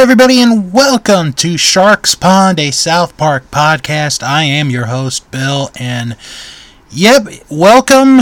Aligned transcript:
Everybody, 0.00 0.40
and 0.40 0.72
welcome 0.72 1.34
to 1.34 1.58
Stark's 1.58 2.14
Pond, 2.14 2.58
a 2.58 2.70
South 2.70 3.18
Park 3.18 3.50
podcast. 3.50 4.22
I 4.22 4.44
am 4.44 4.70
your 4.70 4.86
host, 4.86 5.30
Bill, 5.30 5.70
and 5.78 6.16
yep, 6.90 7.26
welcome 7.50 8.20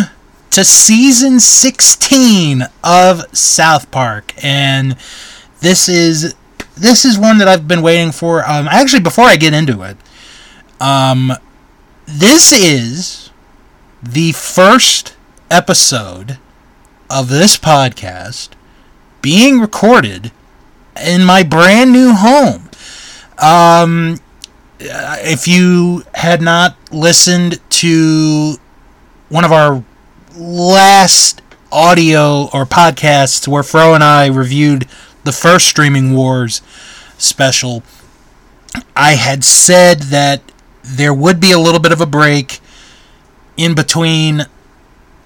to 0.51 0.65
season 0.65 1.39
16 1.39 2.65
of 2.83 3.25
South 3.33 3.93
Park. 3.93 4.35
And 4.43 4.97
this 5.61 5.89
is 5.89 6.35
this 6.77 7.05
is 7.05 7.17
one 7.17 7.39
that 7.39 7.47
I've 7.47 7.69
been 7.69 7.83
waiting 7.83 8.11
for. 8.11 8.43
Um, 8.45 8.67
actually, 8.67 9.05
before 9.05 9.27
I 9.27 9.37
get 9.37 9.55
into 9.55 9.85
it, 9.85 9.97
um, 10.81 11.33
this 12.07 12.53
is 12.53 13.31
the 14.03 14.33
first 14.33 15.17
episode 15.49 16.39
of 17.09 17.29
this 17.29 17.57
podcast 17.57 18.49
being 19.23 19.61
recorded 19.61 20.33
in 21.05 21.25
my 21.25 21.43
brand 21.43 21.93
new 21.93 22.13
home. 22.15 22.69
Um, 23.39 24.19
if 24.81 25.47
you 25.47 26.05
had 26.15 26.41
not 26.41 26.77
listened 26.93 27.61
to 27.71 28.57
one 29.29 29.45
of 29.45 29.53
our 29.53 29.85
last 30.37 31.43
audio 31.71 32.45
or 32.53 32.65
podcasts 32.65 33.47
where 33.47 33.63
Fro 33.63 33.95
and 33.95 34.03
I 34.03 34.27
reviewed 34.27 34.87
the 35.25 35.33
first 35.33 35.67
Streaming 35.67 36.15
Wars 36.15 36.63
special, 37.19 37.83
I 38.97 39.13
had 39.13 39.45
said 39.45 40.01
that 40.05 40.43
there 40.83 41.13
would 41.13 41.41
be 41.41 41.53
a 41.53 41.59
little 41.59 41.81
bit 41.81 41.93
of 41.93 42.01
a 42.01 42.07
break 42.07 42.61
in 43.57 43.75
between 43.75 44.47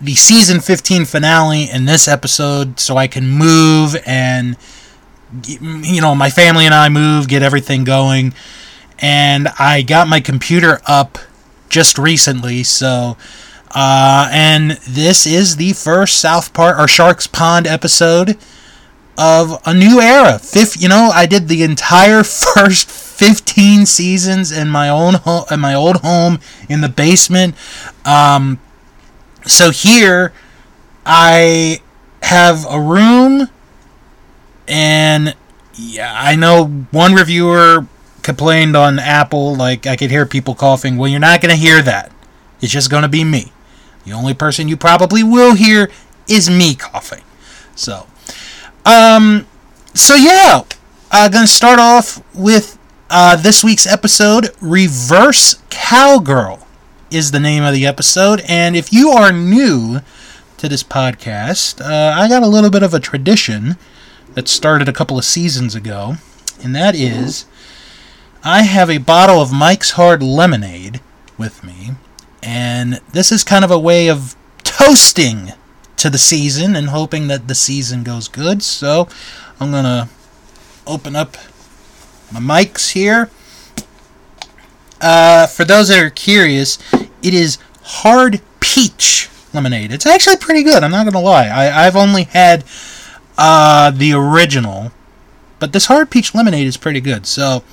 the 0.01 0.15
season 0.15 0.61
15 0.61 1.05
finale 1.05 1.69
and 1.71 1.87
this 1.87 2.09
episode 2.09 2.81
so 2.81 2.97
I 2.97 3.07
can 3.07 3.29
move 3.29 3.97
and 4.05 4.57
you 5.45 6.01
know, 6.01 6.15
my 6.15 6.31
family 6.31 6.67
and 6.67 6.75
I 6.75 6.89
move, 6.89 7.29
get 7.29 7.43
everything 7.43 7.85
going, 7.85 8.35
and 8.99 9.49
I 9.59 9.83
got 9.83 10.09
my 10.09 10.21
computer 10.21 10.81
up 10.87 11.19
just 11.69 11.99
recently, 11.99 12.63
so. 12.63 13.17
Uh, 13.75 14.29
and 14.31 14.73
this 14.87 15.27
is 15.27 15.57
the 15.57 15.73
first 15.73 16.21
South 16.21 16.53
Park 16.53 16.79
or 16.79 16.87
Stark's 16.87 17.27
Pond 17.27 17.67
episode 17.67 18.37
of 19.17 19.61
a 19.65 19.73
new 19.73 20.01
era. 20.01 20.39
Fifth, 20.39 20.81
you 20.81 20.89
know, 20.89 21.11
I 21.13 21.27
did 21.27 21.49
the 21.49 21.63
entire 21.63 22.23
first 22.23 22.91
15 22.91 23.87
seasons 23.87 24.53
in 24.53 24.69
my 24.69 24.89
own 24.89 25.15
home, 25.15 25.45
in 25.51 25.61
my 25.61 25.75
old 25.75 25.97
home 25.97 26.39
in 26.69 26.81
the 26.81 26.89
basement. 26.89 27.55
Um, 28.05 28.59
so 29.47 29.71
here, 29.71 30.33
I 31.05 31.81
have 32.23 32.67
a 32.69 32.81
room 32.81 33.49
and 34.69 35.35
yeah, 35.75 36.15
I 36.17 36.37
know 36.37 36.67
one 36.91 37.15
reviewer 37.15 37.87
complained 38.23 38.77
on 38.77 38.99
Apple, 38.99 39.55
like 39.55 39.87
I 39.87 39.97
could 39.97 40.11
hear 40.11 40.27
people 40.27 40.55
coughing. 40.55 40.97
Well, 40.97 41.09
you're 41.09 41.21
not 41.21 41.41
going 41.41 41.55
to 41.55 41.61
hear 41.61 41.83
that. 41.83 42.13
It's 42.61 42.73
just 42.73 42.91
going 42.91 43.03
to 43.03 43.09
be 43.09 43.25
me. 43.25 43.53
The 44.05 44.13
only 44.13 44.35
person 44.35 44.69
you 44.69 44.77
probably 44.77 45.23
will 45.23 45.55
hear 45.55 45.91
is 46.29 46.49
me 46.49 46.75
coughing. 46.75 47.25
So, 47.75 48.07
um, 48.85 49.47
so 49.95 50.15
yeah, 50.15 50.63
I'm 51.11 51.31
going 51.31 51.47
to 51.47 51.53
start 51.53 51.79
off 51.79 52.23
with 52.35 52.79
uh, 53.11 53.37
this 53.37 53.63
week's 53.65 53.87
episode. 53.87 54.51
Reverse 54.61 55.57
Cowgirl 55.71 56.67
is 57.11 57.31
the 57.31 57.41
name 57.41 57.63
of 57.63 57.75
the 57.75 57.87
episode. 57.87 58.43
And 58.49 58.77
if 58.77 58.93
you 58.93 59.11
are 59.11 59.33
new 59.33 60.01
to 60.57 60.69
this 60.69 60.83
podcast, 60.83 61.81
uh, 61.81 62.15
I 62.19 62.29
got 62.29 62.43
a 62.43 62.49
little 62.49 62.71
bit 62.71 62.83
of 62.83 62.95
a 62.95 63.01
tradition 63.01 63.77
that 64.35 64.49
started 64.49 64.89
a 64.89 64.93
couple 64.93 65.19
of 65.19 65.25
seasons 65.25 65.75
ago, 65.75 66.17
and 66.63 66.75
that 66.75 66.95
is 66.95 67.47
I 68.45 68.63
have 68.63 68.91
a 68.91 68.99
bottle 68.99 69.41
of 69.41 69.53
Mike's 69.53 69.93
Hard 69.93 70.23
Lemonade 70.23 71.01
with 71.39 71.63
me, 71.63 71.93
and 72.43 73.01
this 73.13 73.31
is 73.31 73.45
kind 73.45 73.65
of 73.65 73.71
a 73.71 73.79
way 73.79 74.09
of 74.09 74.37
toasting 74.65 75.53
to 75.97 76.11
the 76.11 76.19
season 76.19 76.75
and 76.75 76.89
hoping 76.89 77.29
that 77.29 77.47
the 77.47 77.55
season 77.55 78.03
goes 78.03 78.27
good. 78.27 78.63
So 78.63 79.09
I'm 79.61 79.71
going 79.71 79.85
to 79.85 80.09
open 80.87 81.15
up 81.15 81.37
my 82.33 82.41
Mike's 82.41 82.91
here. 82.91 83.31
Uh, 85.01 85.47
for 85.47 85.65
those 85.65 85.89
that 85.89 85.99
are 85.99 86.11
curious, 86.11 86.79
it 87.23 87.35
is 87.35 87.59
hard 87.83 88.41
peach 88.61 89.29
lemonade. 89.53 89.93
It's 89.93 90.07
actually 90.07 90.37
pretty 90.37 90.63
good. 90.63 90.83
I'm 90.83 90.91
not 90.91 91.05
going 91.05 91.13
to 91.13 91.19
lie. 91.19 91.47
I, 91.47 91.87
I've 91.87 91.97
only 91.97 92.25
had 92.25 92.65
uh, 93.43 93.91
the 93.91 94.13
original. 94.13 94.93
But 95.59 95.73
this 95.73 95.87
hard 95.87 96.11
peach 96.11 96.33
lemonade 96.33 96.69
is 96.69 96.77
pretty 96.77 97.01
good. 97.01 97.27
So 97.27 97.65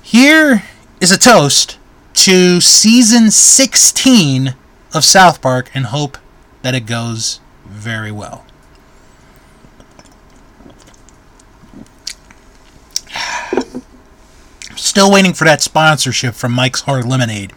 here 0.00 0.62
is 1.02 1.12
a 1.12 1.18
toast 1.18 1.78
to 2.14 2.62
season 2.62 3.30
16 3.30 4.54
of 4.94 5.04
South 5.04 5.42
Park 5.42 5.70
and 5.74 5.84
hope 5.86 6.16
that 6.62 6.74
it 6.74 6.86
goes 6.86 7.40
very 7.66 8.10
well. 8.10 8.46
Still 14.76 15.12
waiting 15.12 15.34
for 15.34 15.44
that 15.44 15.60
sponsorship 15.60 16.34
from 16.34 16.52
Mike's 16.52 16.82
Hard 16.82 17.04
Lemonade. 17.04 17.52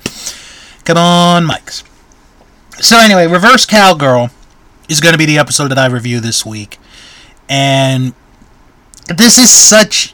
Come 0.84 0.98
on, 0.98 1.46
Mike's. 1.46 1.86
So, 2.82 2.98
anyway, 2.98 3.28
Reverse 3.28 3.66
Cowgirl 3.66 4.30
is 4.90 5.00
going 5.00 5.14
to 5.14 5.18
be 5.18 5.26
the 5.26 5.38
episode 5.38 5.70
that 5.70 5.78
I 5.78 5.86
review 5.86 6.20
this 6.20 6.46
week. 6.46 6.78
And 7.50 8.14
this 9.08 9.40
is 9.40 9.50
such 9.50 10.14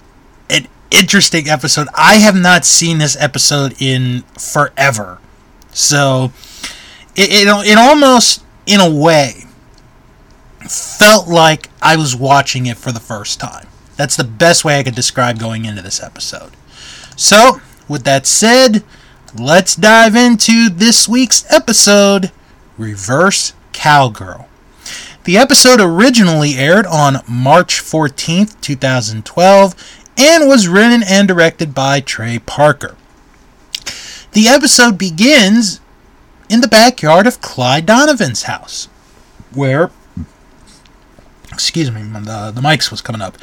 an 0.50 0.68
interesting 0.90 1.50
episode. 1.50 1.88
I 1.94 2.16
have 2.16 2.35
not 2.35 2.66
seen 2.66 2.97
this 2.97 3.18
episode 3.19 3.79
in 3.79 4.22
forever. 4.40 5.19
So 5.72 6.31
it, 7.16 7.47
it, 7.47 7.68
it 7.68 7.78
almost, 7.78 8.44
in 8.66 8.79
a 8.79 8.90
way, 8.90 9.45
felt 10.62 11.28
like 11.28 11.69
I 11.81 11.95
was 11.95 12.16
watching 12.16 12.66
it 12.66 12.78
for 12.78 12.91
the 12.91 13.00
first 13.00 13.40
time. 13.40 13.68
That's 13.97 14.16
the 14.16 14.24
best 14.24 14.66
way 14.66 14.79
I 14.79 14.84
could 14.84 14.95
describe 14.95 15.40
going 15.40 15.66
into 15.66 15.81
this 15.81 16.01
episode. 16.01 16.51
So, 17.16 17.62
with 17.88 18.03
that 18.03 18.28
said, 18.28 18.84
let's 19.38 19.75
dive 19.75 20.16
into 20.16 20.69
this 20.69 21.07
week's 21.07 21.50
episode 21.51 22.31
Reverse 22.78 23.53
Cowgirl. 23.72 24.50
The 25.25 25.40
episode 25.40 25.81
originally 25.81 26.53
aired 26.53 26.86
on 26.86 27.24
March 27.28 27.81
14th, 27.81 28.62
2012, 28.62 29.75
and 30.19 30.47
was 30.47 30.68
written 30.68 31.02
and 31.02 31.28
directed 31.28 31.74
by 31.74 32.00
Trey 32.00 32.38
Parker. 32.38 32.96
The 34.34 34.47
episode 34.47 35.00
begins 35.00 35.81
in 36.47 36.62
the 36.62 36.68
backyard 36.68 37.25
of 37.25 37.41
Clyde 37.41 37.88
Donovan's 37.88 38.44
house, 38.44 38.88
where, 39.52 39.90
excuse 41.52 41.90
me, 41.90 42.03
the, 42.03 42.52
the 42.53 42.62
Mike's 42.62 42.92
was 42.92 43.02
coming 43.02 43.22
up, 43.22 43.42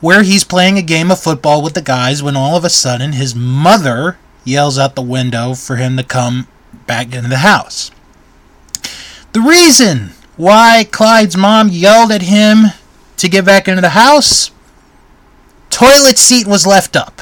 where 0.00 0.24
he's 0.24 0.42
playing 0.42 0.78
a 0.78 0.82
game 0.82 1.12
of 1.12 1.20
football 1.20 1.62
with 1.62 1.74
the 1.74 1.80
guys 1.80 2.24
when 2.24 2.36
all 2.36 2.56
of 2.56 2.64
a 2.64 2.70
sudden 2.70 3.12
his 3.12 3.36
mother 3.36 4.18
yells 4.44 4.80
out 4.80 4.96
the 4.96 5.00
window 5.00 5.54
for 5.54 5.76
him 5.76 5.96
to 5.96 6.02
come 6.02 6.48
back 6.88 7.14
into 7.14 7.28
the 7.28 7.38
house. 7.38 7.92
The 9.32 9.40
reason 9.40 10.10
why 10.40 10.86
Clyde's 10.90 11.36
mom 11.36 11.68
yelled 11.68 12.10
at 12.10 12.22
him 12.22 12.72
to 13.18 13.28
get 13.28 13.44
back 13.44 13.68
into 13.68 13.82
the 13.82 13.90
house? 13.90 14.50
Toilet 15.68 16.16
seat 16.16 16.46
was 16.46 16.66
left 16.66 16.96
up. 16.96 17.20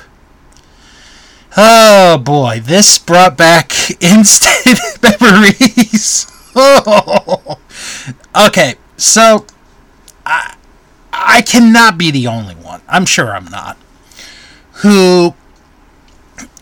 Oh 1.56 2.18
boy, 2.18 2.60
this 2.62 2.96
brought 2.98 3.36
back 3.36 3.72
instant 4.02 4.78
memories. 5.20 6.30
oh. 6.54 7.58
Okay, 8.46 8.74
so 8.96 9.46
I 10.24 10.54
I 11.12 11.42
cannot 11.42 11.98
be 11.98 12.10
the 12.12 12.26
only 12.28 12.54
one. 12.54 12.82
I'm 12.88 13.04
sure 13.04 13.34
I'm 13.34 13.46
not. 13.46 13.76
Who 14.82 15.34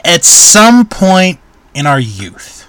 at 0.04 0.24
some 0.24 0.86
point 0.86 1.38
in 1.74 1.86
our 1.86 2.00
youth 2.00 2.66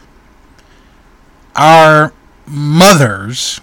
our 1.56 2.14
mothers 2.46 3.62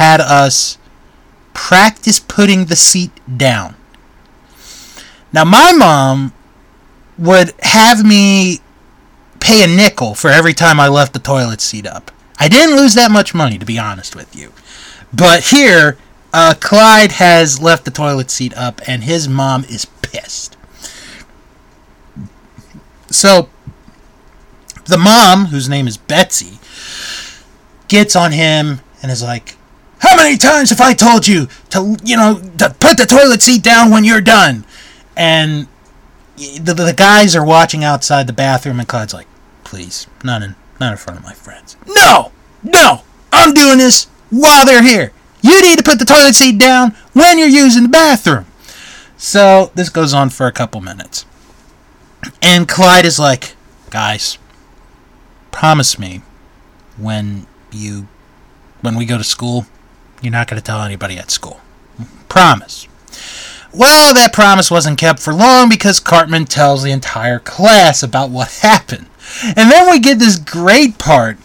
had 0.00 0.18
us 0.18 0.78
practice 1.52 2.18
putting 2.18 2.64
the 2.64 2.74
seat 2.74 3.10
down. 3.36 3.74
Now, 5.30 5.44
my 5.44 5.72
mom 5.72 6.32
would 7.18 7.52
have 7.60 8.02
me 8.02 8.60
pay 9.40 9.62
a 9.62 9.66
nickel 9.66 10.14
for 10.14 10.30
every 10.30 10.54
time 10.54 10.80
I 10.80 10.88
left 10.88 11.12
the 11.12 11.18
toilet 11.18 11.60
seat 11.60 11.86
up. 11.86 12.10
I 12.38 12.48
didn't 12.48 12.76
lose 12.76 12.94
that 12.94 13.10
much 13.10 13.34
money, 13.34 13.58
to 13.58 13.66
be 13.66 13.78
honest 13.78 14.16
with 14.16 14.34
you. 14.34 14.54
But 15.12 15.44
here, 15.50 15.98
uh, 16.32 16.54
Clyde 16.58 17.12
has 17.12 17.60
left 17.60 17.84
the 17.84 17.90
toilet 17.90 18.30
seat 18.30 18.56
up, 18.56 18.80
and 18.86 19.04
his 19.04 19.28
mom 19.28 19.64
is 19.64 19.84
pissed. 19.84 20.56
So, 23.10 23.50
the 24.86 24.96
mom, 24.96 25.46
whose 25.46 25.68
name 25.68 25.86
is 25.86 25.98
Betsy, 25.98 26.58
gets 27.88 28.16
on 28.16 28.32
him 28.32 28.80
and 29.02 29.12
is 29.12 29.22
like, 29.22 29.56
how 30.00 30.16
many 30.16 30.36
times 30.36 30.70
have 30.70 30.80
I 30.80 30.92
told 30.92 31.26
you 31.26 31.48
to, 31.70 31.96
you 32.04 32.16
know, 32.16 32.40
to 32.58 32.70
put 32.80 32.98
the 32.98 33.06
toilet 33.06 33.42
seat 33.42 33.62
down 33.62 33.90
when 33.90 34.04
you're 34.04 34.20
done? 34.20 34.64
and 35.20 35.68
the, 36.36 36.72
the 36.72 36.94
guys 36.96 37.36
are 37.36 37.44
watching 37.44 37.84
outside 37.84 38.26
the 38.26 38.32
bathroom, 38.32 38.80
and 38.80 38.88
Clyde's 38.88 39.12
like, 39.12 39.26
"Please, 39.64 40.06
not 40.24 40.42
in, 40.42 40.56
not 40.80 40.92
in 40.92 40.98
front 40.98 41.18
of 41.18 41.24
my 41.24 41.34
friends." 41.34 41.76
No, 41.86 42.32
no, 42.62 43.02
I'm 43.30 43.52
doing 43.52 43.76
this 43.76 44.06
while 44.30 44.64
they're 44.64 44.82
here. 44.82 45.12
You 45.42 45.60
need 45.60 45.76
to 45.76 45.84
put 45.84 45.98
the 45.98 46.06
toilet 46.06 46.34
seat 46.34 46.58
down 46.58 46.96
when 47.12 47.38
you're 47.38 47.48
using 47.48 47.82
the 47.82 47.88
bathroom. 47.90 48.46
So 49.18 49.70
this 49.74 49.90
goes 49.90 50.14
on 50.14 50.30
for 50.30 50.46
a 50.46 50.52
couple 50.52 50.80
minutes, 50.80 51.26
and 52.40 52.66
Clyde 52.66 53.04
is 53.04 53.18
like, 53.18 53.54
"Guys, 53.90 54.38
promise 55.50 55.98
me 55.98 56.22
when 56.96 57.46
you 57.70 58.08
when 58.80 58.96
we 58.96 59.04
go 59.04 59.18
to 59.18 59.24
school, 59.24 59.66
you're 60.20 60.32
not 60.32 60.48
going 60.48 60.60
to 60.60 60.64
tell 60.64 60.82
anybody 60.82 61.16
at 61.18 61.30
school. 61.30 61.60
Promise." 62.28 62.88
Well, 63.72 64.12
that 64.14 64.32
promise 64.32 64.70
wasn't 64.70 64.98
kept 64.98 65.20
for 65.20 65.32
long 65.32 65.68
because 65.68 66.00
Cartman 66.00 66.46
tells 66.46 66.82
the 66.82 66.90
entire 66.90 67.38
class 67.38 68.02
about 68.02 68.30
what 68.30 68.50
happened. 68.62 69.06
And 69.44 69.70
then 69.70 69.88
we 69.90 70.00
get 70.00 70.18
this 70.18 70.38
great 70.38 70.98
part 70.98 71.36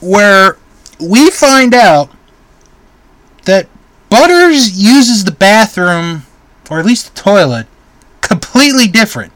where 0.00 0.58
we 1.00 1.30
find 1.30 1.74
out 1.74 2.10
that 3.44 3.68
Butters 4.10 4.78
uses 4.78 5.24
the 5.24 5.32
bathroom, 5.32 6.24
or 6.70 6.78
at 6.78 6.84
least 6.84 7.14
the 7.14 7.22
toilet, 7.22 7.66
completely 8.20 8.86
different. 8.86 9.32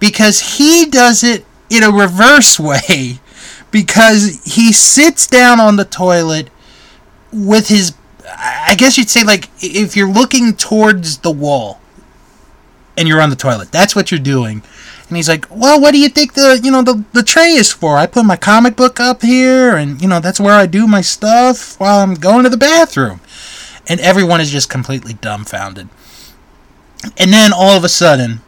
Because 0.00 0.56
he 0.58 0.86
does 0.86 1.22
it 1.22 1.46
in 1.70 1.84
a 1.84 1.90
reverse 1.92 2.58
way. 2.60 3.20
Because 3.70 4.42
he 4.44 4.72
sits 4.72 5.26
down 5.26 5.60
on 5.60 5.76
the 5.76 5.84
toilet 5.84 6.48
with 7.32 7.68
his 7.68 7.94
I 8.28 8.74
guess 8.76 8.98
you'd 8.98 9.10
say 9.10 9.24
like 9.24 9.48
if 9.60 9.96
you're 9.96 10.10
looking 10.10 10.54
towards 10.54 11.18
the 11.18 11.30
wall 11.30 11.80
and 12.96 13.06
you're 13.06 13.20
on 13.20 13.30
the 13.30 13.36
toilet, 13.36 13.70
that's 13.70 13.94
what 13.94 14.10
you're 14.10 14.20
doing. 14.20 14.62
And 15.08 15.16
he's 15.16 15.28
like, 15.28 15.46
"Well, 15.50 15.80
what 15.80 15.92
do 15.92 15.98
you 15.98 16.08
think 16.08 16.34
the 16.34 16.60
you 16.62 16.70
know 16.70 16.82
the 16.82 17.04
the 17.12 17.22
tray 17.22 17.52
is 17.52 17.72
for? 17.72 17.96
I 17.96 18.06
put 18.06 18.24
my 18.24 18.36
comic 18.36 18.74
book 18.74 18.98
up 18.98 19.22
here, 19.22 19.76
and 19.76 20.02
you 20.02 20.08
know 20.08 20.18
that's 20.18 20.40
where 20.40 20.54
I 20.54 20.66
do 20.66 20.88
my 20.88 21.00
stuff 21.00 21.78
while 21.78 22.00
I'm 22.00 22.14
going 22.14 22.42
to 22.42 22.50
the 22.50 22.56
bathroom." 22.56 23.20
And 23.88 24.00
everyone 24.00 24.40
is 24.40 24.50
just 24.50 24.68
completely 24.68 25.14
dumbfounded. 25.14 25.88
And 27.16 27.32
then 27.32 27.52
all 27.52 27.76
of 27.76 27.84
a 27.84 27.88
sudden, 27.88 28.40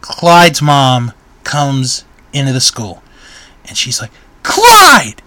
Clyde's 0.00 0.60
mom 0.60 1.12
comes 1.44 2.04
into 2.32 2.52
the 2.52 2.60
school, 2.60 3.04
and 3.64 3.78
she's 3.78 4.00
like, 4.00 4.10
"Clyde, 4.42 5.22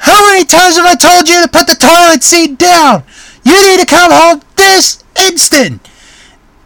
how 0.00 0.30
many 0.30 0.44
times 0.44 0.76
have 0.76 0.86
I 0.86 0.94
told 0.94 1.28
you 1.28 1.42
to 1.42 1.48
put 1.48 1.66
the 1.66 1.76
toilet 1.76 2.22
seat 2.22 2.58
down? 2.58 3.04
You 3.44 3.52
need 3.70 3.80
to 3.80 3.86
come 3.86 4.10
home 4.12 4.42
this 4.56 5.04
instant. 5.26 5.88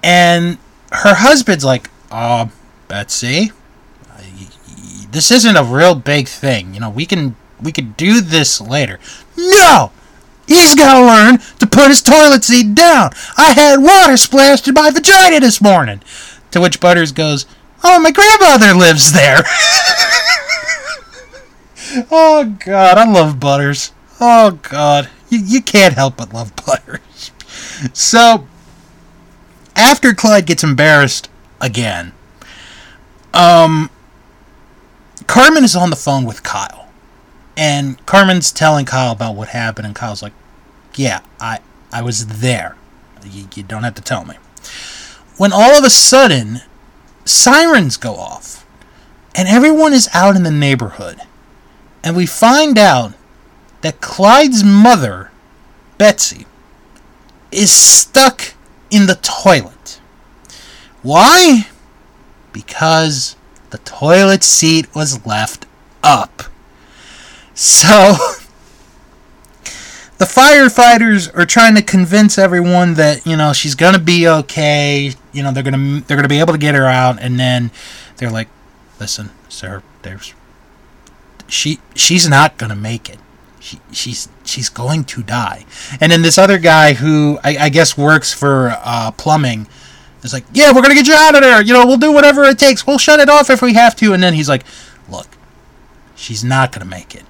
And 0.02 0.58
her 0.92 1.14
husband's 1.14 1.64
like, 1.64 1.90
uh, 2.10 2.46
Betsy, 2.88 3.50
this 5.10 5.30
isn't 5.30 5.56
a 5.56 5.64
real 5.64 5.94
big 5.94 6.28
thing. 6.28 6.74
You 6.74 6.80
know, 6.80 6.90
we 6.90 7.06
can 7.06 7.36
we 7.60 7.72
could 7.72 7.96
do 7.96 8.20
this 8.20 8.60
later. 8.60 8.98
No! 9.36 9.90
He's 10.46 10.74
gotta 10.74 11.04
learn 11.04 11.38
to 11.58 11.66
put 11.66 11.88
his 11.88 12.02
toilet 12.02 12.44
seat 12.44 12.74
down. 12.74 13.10
I 13.36 13.52
had 13.52 13.82
water 13.82 14.16
splashed 14.16 14.68
in 14.68 14.74
my 14.74 14.90
vagina 14.90 15.40
this 15.40 15.60
morning. 15.60 16.02
To 16.50 16.60
which 16.60 16.80
Butters 16.80 17.12
goes, 17.12 17.46
Oh, 17.82 17.98
my 17.98 18.10
grandmother 18.10 18.74
lives 18.74 19.12
there. 19.12 19.38
oh 22.10 22.56
God, 22.64 22.98
I 22.98 23.10
love 23.10 23.40
Butters. 23.40 23.92
Oh 24.20 24.52
God, 24.62 25.08
you, 25.28 25.38
you 25.38 25.62
can't 25.62 25.94
help 25.94 26.16
but 26.16 26.32
love 26.32 26.54
Butters. 26.56 27.30
So, 27.92 28.46
after 29.76 30.14
Clyde 30.14 30.46
gets 30.46 30.64
embarrassed 30.64 31.28
again, 31.60 32.12
um, 33.32 33.90
Cartman 35.26 35.64
is 35.64 35.76
on 35.76 35.90
the 35.90 35.96
phone 35.96 36.24
with 36.24 36.42
Kyle, 36.42 36.88
and 37.56 38.04
Cartman's 38.06 38.52
telling 38.52 38.86
Kyle 38.86 39.12
about 39.12 39.34
what 39.34 39.48
happened, 39.48 39.86
and 39.86 39.94
Kyle's 39.94 40.22
like, 40.22 40.32
"Yeah, 40.94 41.20
I 41.40 41.58
I 41.92 42.02
was 42.02 42.26
there. 42.40 42.76
You, 43.24 43.48
you 43.54 43.62
don't 43.62 43.84
have 43.84 43.94
to 43.94 44.02
tell 44.02 44.24
me." 44.24 44.36
When 45.36 45.52
all 45.52 45.76
of 45.76 45.84
a 45.84 45.90
sudden, 45.90 46.60
sirens 47.24 47.96
go 47.96 48.14
off, 48.14 48.64
and 49.34 49.48
everyone 49.48 49.92
is 49.92 50.08
out 50.14 50.36
in 50.36 50.44
the 50.44 50.50
neighborhood 50.50 51.20
and 52.04 52.14
we 52.14 52.26
find 52.26 52.78
out 52.78 53.14
that 53.80 54.02
Clyde's 54.02 54.62
mother, 54.62 55.30
Betsy, 55.96 56.46
is 57.50 57.72
stuck 57.72 58.52
in 58.90 59.06
the 59.06 59.14
toilet. 59.16 60.00
Why? 61.02 61.68
Because 62.52 63.36
the 63.70 63.78
toilet 63.78 64.44
seat 64.44 64.94
was 64.94 65.24
left 65.26 65.66
up. 66.02 66.42
So, 67.54 67.88
the 70.18 70.26
firefighters 70.26 71.34
are 71.34 71.46
trying 71.46 71.74
to 71.76 71.82
convince 71.82 72.36
everyone 72.36 72.94
that, 72.94 73.26
you 73.26 73.36
know, 73.36 73.54
she's 73.54 73.74
going 73.74 73.94
to 73.94 74.00
be 74.00 74.28
okay, 74.28 75.14
you 75.32 75.42
know, 75.42 75.52
they're 75.52 75.62
going 75.62 76.00
to 76.00 76.06
they're 76.06 76.18
going 76.18 76.24
to 76.24 76.28
be 76.28 76.40
able 76.40 76.52
to 76.52 76.58
get 76.58 76.74
her 76.74 76.86
out 76.86 77.18
and 77.18 77.40
then 77.40 77.70
they're 78.18 78.30
like, 78.30 78.48
"Listen, 79.00 79.30
sir, 79.48 79.82
there's 80.02 80.34
she 81.46 81.80
she's 81.94 82.28
not 82.28 82.58
gonna 82.58 82.76
make 82.76 83.08
it. 83.08 83.18
She, 83.60 83.80
she's 83.92 84.28
she's 84.44 84.68
going 84.68 85.04
to 85.04 85.22
die. 85.22 85.64
And 86.00 86.12
then 86.12 86.22
this 86.22 86.36
other 86.36 86.58
guy 86.58 86.94
who 86.94 87.38
I, 87.42 87.56
I 87.58 87.68
guess 87.70 87.96
works 87.96 88.32
for 88.32 88.76
uh, 88.78 89.10
plumbing 89.12 89.66
is 90.22 90.32
like, 90.32 90.44
yeah, 90.52 90.72
we're 90.72 90.82
gonna 90.82 90.94
get 90.94 91.06
you 91.06 91.14
out 91.14 91.34
of 91.34 91.42
there. 91.42 91.62
You 91.62 91.72
know, 91.72 91.86
we'll 91.86 91.96
do 91.96 92.12
whatever 92.12 92.44
it 92.44 92.58
takes. 92.58 92.86
We'll 92.86 92.98
shut 92.98 93.20
it 93.20 93.28
off 93.28 93.50
if 93.50 93.62
we 93.62 93.74
have 93.74 93.96
to. 93.96 94.12
And 94.12 94.22
then 94.22 94.34
he's 94.34 94.48
like, 94.48 94.64
look, 95.08 95.28
she's 96.14 96.44
not 96.44 96.72
gonna 96.72 96.84
make 96.84 97.14
it. 97.14 97.24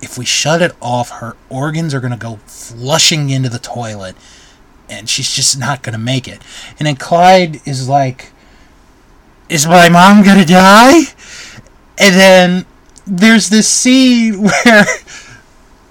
If 0.00 0.18
we 0.18 0.24
shut 0.24 0.60
it 0.62 0.72
off, 0.80 1.10
her 1.10 1.36
organs 1.48 1.94
are 1.94 2.00
gonna 2.00 2.16
go 2.16 2.36
flushing 2.46 3.30
into 3.30 3.48
the 3.48 3.58
toilet, 3.58 4.16
and 4.88 5.08
she's 5.08 5.30
just 5.30 5.58
not 5.58 5.82
gonna 5.82 5.98
make 5.98 6.28
it. 6.28 6.42
And 6.78 6.86
then 6.86 6.96
Clyde 6.96 7.60
is 7.66 7.88
like, 7.88 8.32
is 9.48 9.66
my 9.66 9.88
mom 9.88 10.22
gonna 10.22 10.44
die? 10.44 11.02
And 11.96 12.14
then 12.14 12.66
there's 13.06 13.50
this 13.50 13.68
scene 13.68 14.42
where 14.64 14.86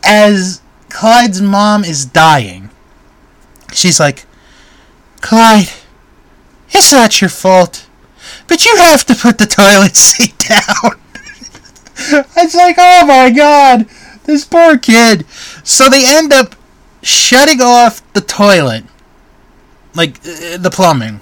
as 0.04 0.62
Clyde's 0.90 1.42
mom 1.42 1.84
is 1.84 2.06
dying, 2.06 2.70
she's 3.72 4.00
like, 4.00 4.26
Clyde, 5.22 5.70
it's 6.70 6.92
not 6.92 7.22
your 7.22 7.30
fault, 7.30 7.88
but 8.48 8.66
you 8.66 8.76
have 8.78 9.06
to 9.06 9.16
put 9.16 9.38
the 9.38 9.46
toilet 9.46 9.96
seat 9.96 10.38
down. 10.38 11.00
it's 12.38 12.56
like, 12.56 12.76
oh 12.78 13.06
my 13.06 13.30
god, 13.30 13.88
this 14.26 14.46
poor 14.46 14.78
kid. 14.78 15.26
So 15.64 15.90
they 15.90 16.04
end 16.06 16.34
up 16.34 16.56
shutting 17.02 17.62
off 17.62 18.02
the 18.14 18.22
toilet, 18.22 18.84
like 19.96 20.18
uh, 20.20 20.58
the 20.58 20.70
plumbing, 20.72 21.22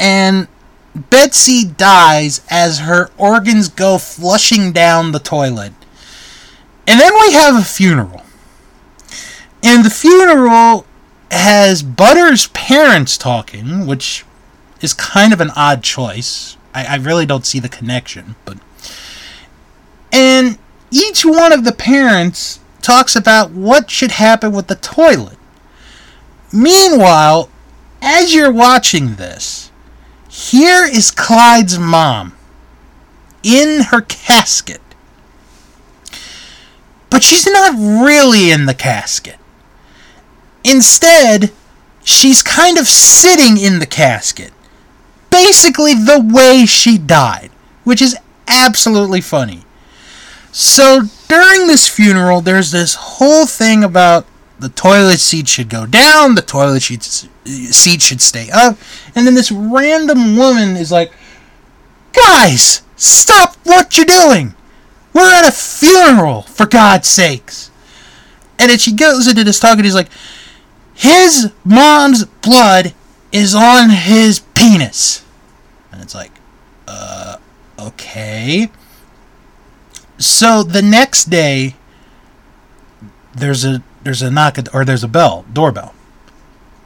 and 0.00 0.48
Betsy 0.94 1.64
dies 1.64 2.42
as 2.50 2.80
her 2.80 3.10
organs 3.18 3.68
go 3.68 3.98
flushing 3.98 4.72
down 4.72 5.12
the 5.12 5.18
toilet. 5.18 5.72
And 6.86 7.00
then 7.00 7.12
we 7.14 7.32
have 7.32 7.56
a 7.56 7.64
funeral. 7.64 8.22
And 9.62 9.84
the 9.84 9.90
funeral 9.90 10.86
has 11.30 11.82
Butter's 11.82 12.48
parents 12.48 13.18
talking, 13.18 13.86
which 13.86 14.24
is 14.80 14.92
kind 14.92 15.32
of 15.32 15.40
an 15.40 15.50
odd 15.56 15.82
choice. 15.82 16.56
I, 16.74 16.84
I 16.84 16.96
really 16.96 17.26
don't 17.26 17.46
see 17.46 17.58
the 17.58 17.68
connection, 17.68 18.36
but. 18.44 18.58
And 20.12 20.58
each 20.90 21.24
one 21.24 21.52
of 21.52 21.64
the 21.64 21.72
parents 21.72 22.60
talks 22.82 23.16
about 23.16 23.50
what 23.50 23.90
should 23.90 24.12
happen 24.12 24.52
with 24.52 24.68
the 24.68 24.76
toilet. 24.76 25.38
Meanwhile, 26.52 27.48
as 28.00 28.34
you're 28.34 28.52
watching 28.52 29.14
this, 29.14 29.72
here 30.34 30.84
is 30.84 31.12
Clyde's 31.12 31.78
mom 31.78 32.34
in 33.44 33.82
her 33.84 34.00
casket. 34.00 34.80
But 37.08 37.22
she's 37.22 37.46
not 37.46 37.74
really 38.04 38.50
in 38.50 38.66
the 38.66 38.74
casket. 38.74 39.36
Instead, 40.64 41.52
she's 42.02 42.42
kind 42.42 42.78
of 42.78 42.88
sitting 42.88 43.58
in 43.58 43.78
the 43.78 43.86
casket. 43.86 44.52
Basically, 45.30 45.94
the 45.94 46.20
way 46.20 46.66
she 46.66 46.98
died, 46.98 47.52
which 47.84 48.02
is 48.02 48.16
absolutely 48.48 49.20
funny. 49.20 49.62
So, 50.50 51.02
during 51.28 51.68
this 51.68 51.86
funeral, 51.86 52.40
there's 52.40 52.72
this 52.72 52.96
whole 52.96 53.46
thing 53.46 53.84
about 53.84 54.26
the 54.58 54.68
toilet 54.68 55.18
seat 55.18 55.48
should 55.48 55.68
go 55.68 55.86
down, 55.86 56.34
the 56.34 56.42
toilet 56.42 56.80
seat 56.80 57.02
seat 57.44 58.02
should 58.02 58.20
stay 58.20 58.48
up. 58.52 58.78
And 59.14 59.26
then 59.26 59.34
this 59.34 59.52
random 59.52 60.36
woman 60.36 60.76
is 60.76 60.92
like, 60.92 61.12
Guys, 62.12 62.82
stop 62.96 63.56
what 63.64 63.96
you're 63.96 64.06
doing! 64.06 64.54
We're 65.12 65.32
at 65.32 65.48
a 65.48 65.52
funeral, 65.52 66.42
for 66.42 66.66
God's 66.66 67.08
sakes! 67.08 67.70
And 68.58 68.70
then 68.70 68.78
she 68.78 68.94
goes 68.94 69.26
into 69.26 69.44
this 69.44 69.60
talk 69.60 69.76
and 69.76 69.84
he's 69.84 69.94
like, 69.94 70.10
His 70.94 71.52
mom's 71.64 72.24
blood 72.24 72.94
is 73.34 73.52
on 73.52 73.90
his 73.90 74.38
penis. 74.54 75.24
And 75.90 76.00
it's 76.00 76.14
like, 76.14 76.30
uh, 76.86 77.38
okay. 77.78 78.70
So 80.18 80.62
the 80.62 80.82
next 80.82 81.24
day, 81.24 81.74
there's 83.34 83.64
a 83.64 83.82
there's 84.04 84.22
a 84.22 84.30
knock 84.30 84.58
at, 84.58 84.72
or 84.74 84.84
there's 84.84 85.04
a 85.04 85.08
bell 85.08 85.44
doorbell. 85.52 85.94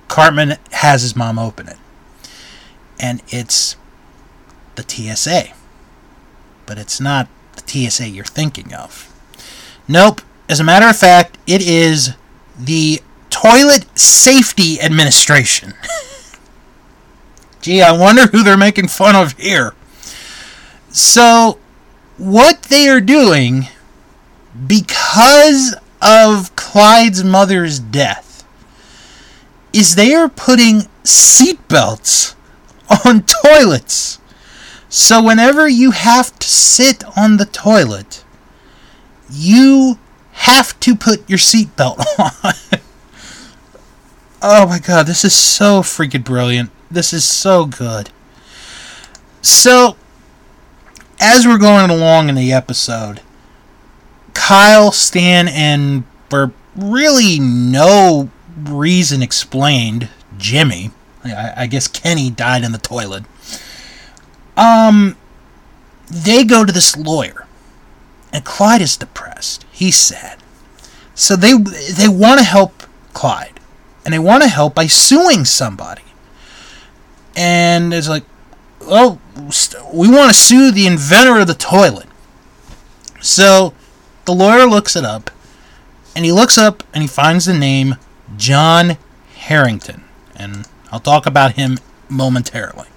Cartman 0.09 0.57
has 0.73 1.03
his 1.03 1.15
mom 1.15 1.39
open 1.39 1.69
it, 1.69 1.77
and 2.99 3.23
it's 3.29 3.77
the 4.77 4.85
TSA, 4.87 5.53
but 6.65 6.79
it's 6.79 7.01
not 7.01 7.29
the 7.57 7.91
TSA 7.91 8.09
you're 8.09 8.25
thinking 8.25 8.73
of. 8.73 9.13
Nope. 9.87 10.23
As 10.49 10.61
a 10.61 10.65
matter 10.65 10.89
of 10.89 10.97
fact, 10.97 11.37
it 11.47 11.61
is 11.61 12.15
the 12.59 13.03
Toilet 13.29 13.87
Safety 13.99 14.81
Administration. 14.81 15.75
Gee, 17.61 17.83
I 17.83 17.93
wonder 17.93 18.29
who 18.29 18.43
they're 18.43 18.57
making 18.57 18.89
fun 18.89 19.15
of 19.15 19.33
here. 19.39 19.75
So, 20.91 21.59
what 22.17 22.63
they 22.65 22.89
are 22.89 23.01
doing, 23.01 23.69
because 24.67 25.75
of 26.01 26.55
Clyde's 26.79 27.25
mother's 27.25 27.81
death, 27.81 28.47
is 29.73 29.97
they 29.97 30.15
are 30.15 30.29
putting 30.29 30.83
seatbelts 31.03 32.37
on 33.05 33.23
toilets. 33.43 34.21
So, 34.89 35.21
whenever 35.21 35.67
you 35.67 35.91
have 35.91 36.39
to 36.39 36.47
sit 36.47 37.03
on 37.19 37.37
the 37.37 37.47
toilet, 37.47 38.23
you 39.29 39.99
have 40.31 40.79
to 40.79 40.95
put 40.95 41.29
your 41.29 41.41
seatbelt 41.41 41.99
on. 42.17 42.79
oh 44.41 44.69
my 44.69 44.79
god, 44.79 45.09
this 45.09 45.25
is 45.25 45.35
so 45.35 45.81
freaking 45.81 46.23
brilliant. 46.23 46.71
This 46.89 47.13
is 47.13 47.25
so 47.25 47.67
good. 47.67 48.11
So, 49.43 49.97
as 51.19 51.45
we're 51.45 51.59
going 51.59 51.91
along 51.91 52.29
in 52.29 52.37
the 52.37 52.53
episode, 52.53 53.21
Kyle, 54.33 54.93
Stan, 54.93 55.49
and 55.49 56.05
for 56.31 56.53
really 56.79 57.39
no 57.39 58.31
reason 58.57 59.23
explained, 59.23 60.09
Jimmy, 60.37 60.91
I, 61.25 61.53
I 61.57 61.67
guess 61.67 61.89
Kenny 61.89 62.31
died 62.31 62.65
in 62.65 62.73
the 62.73 62.79
toilet. 62.79 63.25
Um, 64.57 65.17
they 66.11 66.45
go 66.45 66.65
to 66.65 66.73
this 66.73 66.97
lawyer, 66.97 67.47
and 68.33 68.45
Clyde 68.45 68.83
is 68.83 68.97
depressed. 68.97 69.65
He's 69.71 69.97
sad. 69.97 70.39
So 71.15 71.37
they 71.37 71.53
they 71.53 72.09
want 72.09 72.39
to 72.39 72.45
help 72.45 72.85
Clyde, 73.13 73.61
and 74.05 74.15
they 74.15 74.19
want 74.19 74.43
to 74.43 74.49
help 74.49 74.75
by 74.75 74.87
suing 74.87 75.45
somebody. 75.45 76.03
And 77.37 77.95
it's 77.95 78.09
like, 78.09 78.25
oh, 78.83 79.21
we 79.93 80.09
want 80.09 80.33
to 80.33 80.39
sue 80.39 80.71
the 80.71 80.87
inventor 80.87 81.39
of 81.41 81.47
the 81.47 81.55
toilet. 81.55 82.07
So 83.21 83.75
the 84.25 84.33
lawyer 84.33 84.67
looks 84.67 84.97
it 84.97 85.05
up, 85.05 85.31
and 86.15 86.25
he 86.25 86.33
looks 86.33 86.59
up 86.59 86.83
and 86.93 87.03
he 87.03 87.09
finds 87.09 87.45
the 87.45 87.55
name 87.55 87.97
John 88.37 88.97
Harrington, 89.37 90.05
and 90.35 90.67
I'll 90.91 91.00
talk 91.00 91.27
about 91.27 91.53
him 91.53 91.79
momentarily. 92.09 92.88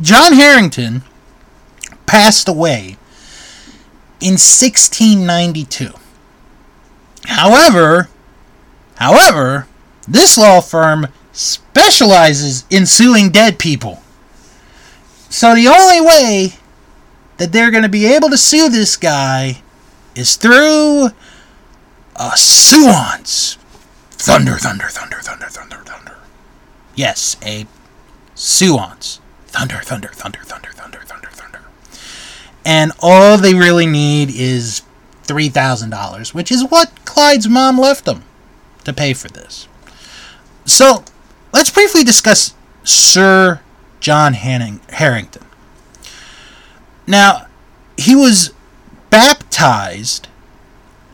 John 0.00 0.32
Harrington 0.32 1.02
passed 2.06 2.48
away 2.48 2.96
in 4.20 4.34
1692. 4.34 5.92
However, 7.26 8.08
however, 8.96 9.66
this 10.06 10.38
law 10.38 10.60
firm 10.60 11.08
specializes 11.32 12.64
in 12.70 12.86
suing 12.86 13.30
dead 13.30 13.58
people. 13.58 14.02
So 15.28 15.54
the 15.54 15.68
only 15.68 16.00
way 16.00 16.54
that 17.36 17.52
they're 17.52 17.70
going 17.70 17.82
to 17.82 17.88
be 17.88 18.06
able 18.06 18.30
to 18.30 18.38
sue 18.38 18.68
this 18.68 18.96
guy 18.96 19.62
is 20.18 20.36
through 20.36 21.06
uh, 21.06 21.10
a 22.16 22.36
suance. 22.36 23.56
Thunder, 24.10 24.56
thunder, 24.56 24.88
thunder, 24.88 25.18
thunder, 25.20 25.46
thunder, 25.46 25.76
thunder. 25.84 26.16
Yes, 26.96 27.36
a 27.44 27.66
suance. 28.34 29.20
Thunder, 29.46 29.80
thunder, 29.82 30.08
thunder, 30.08 30.40
thunder, 30.42 30.70
thunder, 30.72 31.00
thunder, 31.00 31.28
thunder. 31.30 31.60
And 32.64 32.92
all 33.00 33.38
they 33.38 33.54
really 33.54 33.86
need 33.86 34.30
is 34.30 34.82
$3,000, 35.26 36.34
which 36.34 36.50
is 36.50 36.64
what 36.64 37.04
Clyde's 37.04 37.48
mom 37.48 37.78
left 37.78 38.04
them 38.04 38.24
to 38.84 38.92
pay 38.92 39.14
for 39.14 39.28
this. 39.28 39.68
So, 40.64 41.04
let's 41.52 41.70
briefly 41.70 42.02
discuss 42.02 42.54
Sir 42.82 43.60
John 44.00 44.34
Harrington. 44.34 45.44
Now, 47.06 47.46
he 47.96 48.14
was 48.14 48.52
baptized 49.10 49.47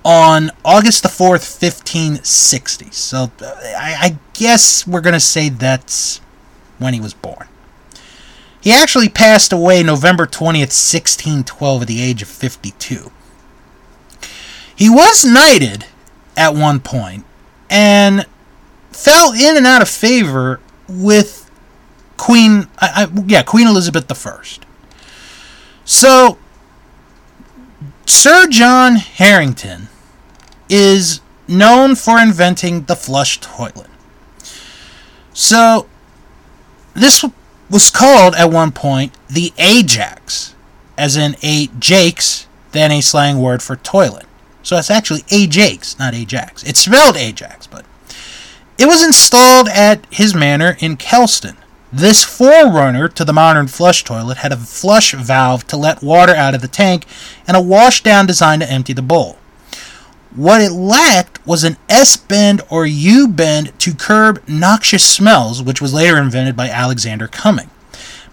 on 0.05 0.51
August 0.65 1.03
the 1.03 1.09
4th, 1.09 1.61
1560. 1.61 2.91
So, 2.91 3.31
I, 3.41 3.97
I 4.01 4.19
guess 4.35 4.87
we're 4.87 5.01
going 5.01 5.15
to 5.15 5.21
say 5.21 5.49
that's 5.49 6.19
when 6.79 6.95
he 6.95 7.01
was 7.01 7.15
born. 7.15 7.49
He 8.61 8.73
actually 8.73 9.09
passed 9.09 9.53
away 9.53 9.83
November 9.83 10.27
20th, 10.27 10.73
1612, 10.73 11.83
at 11.83 11.89
the 11.89 12.03
age 12.03 12.23
of 12.23 12.29
52. 12.29 13.11
He 14.77 14.91
was 14.91 15.25
knighted 15.25 15.87
at 16.37 16.55
one 16.55 16.81
point 16.81 17.25
and 17.71 18.27
fell 18.91 19.33
in 19.33 19.57
and 19.57 19.67
out 19.67 19.83
of 19.83 19.89
favor 19.89 20.61
with 20.89 21.51
Queen, 22.17 22.69
I, 22.79 23.05
I, 23.05 23.23
yeah, 23.27 23.43
Queen 23.43 23.67
Elizabeth 23.67 24.07
I. 24.07 24.65
So, 25.85 26.39
Sir 28.07 28.47
John 28.49 28.97
Harrington 28.97 29.89
is 30.69 31.21
known 31.49 31.95
for 31.95 32.19
inventing 32.19 32.85
the 32.85 32.97
flush 32.97 33.41
toilet. 33.41 33.91
So, 35.33 35.87
this 36.95 37.25
was 37.71 37.91
called 37.91 38.35
at 38.35 38.51
one 38.51 38.73
point 38.73 39.13
the 39.29 39.53
Ajax, 39.59 40.55
as 40.97 41.17
in 41.17 41.37
a 41.43 41.69
Jakes, 41.79 42.47
then 42.73 42.93
a 42.93 43.01
slang 43.01 43.41
word 43.41 43.63
for 43.63 43.77
toilet. 43.77 44.27
So 44.63 44.79
it's 44.79 44.91
actually 44.91 45.25
Ajax, 45.31 45.99
not 45.99 46.15
Ajax. 46.15 46.63
It's 46.63 46.81
spelled 46.81 47.17
Ajax, 47.17 47.67
but 47.67 47.85
it 48.79 48.87
was 48.87 49.05
installed 49.05 49.69
at 49.69 50.07
his 50.11 50.35
manor 50.35 50.77
in 50.81 50.97
Kelston. 50.97 51.57
This 51.97 52.25
forerunner 52.25 53.07
to 53.07 53.25
the 53.25 53.33
modern 53.33 53.69
flush 53.69 54.03
toilet 54.03 54.39
had 54.39 54.51
a 54.51 54.57
flush 54.57 55.13
valve 55.13 55.65
to 55.69 55.77
let 55.77 56.03
water 56.03 56.35
out 56.35 56.53
of 56.53 56.61
the 56.61 56.67
tank 56.67 57.07
and 57.47 57.57
a 57.57 57.61
washdown 57.61 58.27
designed 58.27 58.63
to 58.63 58.69
empty 58.69 58.93
the 58.93 59.01
bowl. 59.01 59.39
What 60.35 60.61
it 60.61 60.73
lacked 60.73 61.47
was 61.47 61.63
an 61.63 61.77
S 61.89 62.17
bend 62.17 62.63
or 62.69 62.85
U 62.85 63.29
bend 63.29 63.79
to 63.79 63.95
curb 63.95 64.43
noxious 64.49 65.05
smells, 65.05 65.63
which 65.63 65.81
was 65.81 65.95
later 65.95 66.19
invented 66.19 66.57
by 66.57 66.69
Alexander 66.69 67.29
Cumming. 67.29 67.71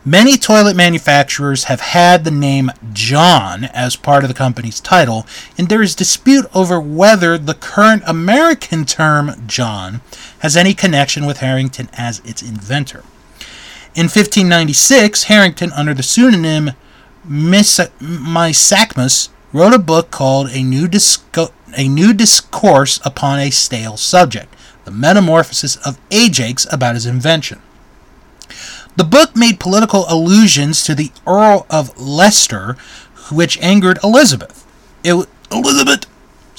Many 0.03 0.39
toilet 0.39 0.75
manufacturers 0.75 1.65
have 1.65 1.81
had 1.81 2.23
the 2.23 2.31
name 2.31 2.71
John 2.93 3.65
as 3.65 3.95
part 3.95 4.23
of 4.23 4.27
the 4.27 4.33
company's 4.33 4.79
title, 4.79 5.27
and 5.55 5.69
there 5.69 5.83
is 5.83 5.93
dispute 5.93 6.47
over 6.55 6.81
whether 6.81 7.37
the 7.37 7.53
current 7.53 8.01
American 8.07 8.85
term 8.85 9.43
John 9.45 10.01
has 10.39 10.57
any 10.57 10.73
connection 10.73 11.27
with 11.27 11.37
Harrington 11.37 11.89
as 11.93 12.23
its 12.25 12.41
inventor. 12.41 13.03
In 13.93 14.05
1596, 14.05 15.23
Harrington, 15.23 15.73
under 15.73 15.93
the 15.93 16.01
pseudonym 16.01 16.71
Misacmos, 17.27 19.29
wrote 19.51 19.73
a 19.73 19.79
book 19.79 20.11
called 20.11 20.49
A 20.51 20.63
New, 20.63 20.87
Disco- 20.87 21.51
a 21.75 21.89
New 21.89 22.13
Discourse 22.13 23.01
Upon 23.03 23.39
a 23.39 23.49
Stale 23.49 23.97
Subject, 23.97 24.55
The 24.85 24.91
Metamorphosis 24.91 25.75
of 25.77 25.99
Ajax 26.09 26.65
about 26.71 26.95
his 26.95 27.05
invention. 27.05 27.61
The 28.95 29.03
book 29.03 29.35
made 29.35 29.59
political 29.59 30.05
allusions 30.07 30.85
to 30.85 30.95
the 30.95 31.11
Earl 31.27 31.65
of 31.69 31.97
Leicester, 31.99 32.77
which 33.29 33.59
angered 33.61 33.99
Elizabeth. 34.03 34.65
It, 35.03 35.27
Elizabeth! 35.51 36.05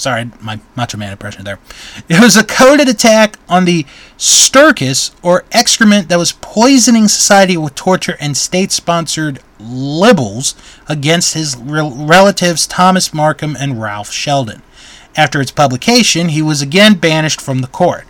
Sorry, 0.03 0.29
my 0.41 0.59
Macho 0.75 0.99
Man 0.99 1.13
impression 1.13 1.45
there. 1.45 1.61
It 2.09 2.21
was 2.21 2.37
a 2.37 2.43
coded 2.43 2.89
attack 2.89 3.37
on 3.49 3.67
the 3.67 3.87
stercus, 4.19 5.15
or 5.23 5.45
excrement 5.53 6.09
that 6.09 6.19
was 6.19 6.33
poisoning 6.33 7.07
society 7.07 7.57
with 7.57 7.77
torture 7.77 8.17
and 8.19 8.37
state 8.37 8.73
sponsored 8.73 9.39
libels 9.61 10.57
against 10.89 11.35
his 11.35 11.55
relatives 11.55 12.67
Thomas 12.67 13.15
Markham 13.15 13.55
and 13.57 13.81
Ralph 13.81 14.11
Sheldon. 14.11 14.63
After 15.17 15.41
its 15.41 15.53
publication, 15.53 16.31
he 16.31 16.43
was 16.43 16.61
again 16.61 16.95
banished 16.95 17.41
from 17.41 17.61
the 17.61 17.69
court. 17.69 18.05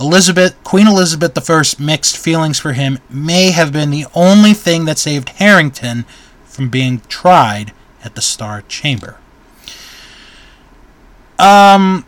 Elizabeth, 0.00 0.56
Queen 0.64 0.86
Elizabeth 0.86 1.50
I's 1.50 1.78
mixed 1.78 2.16
feelings 2.16 2.58
for 2.58 2.72
him 2.72 3.00
may 3.10 3.50
have 3.50 3.70
been 3.70 3.90
the 3.90 4.06
only 4.14 4.54
thing 4.54 4.86
that 4.86 4.96
saved 4.96 5.28
Harrington 5.28 6.06
from 6.46 6.70
being 6.70 7.02
tried 7.08 7.74
at 8.02 8.14
the 8.14 8.22
Star 8.22 8.62
Chamber. 8.62 9.18
Um, 11.38 12.04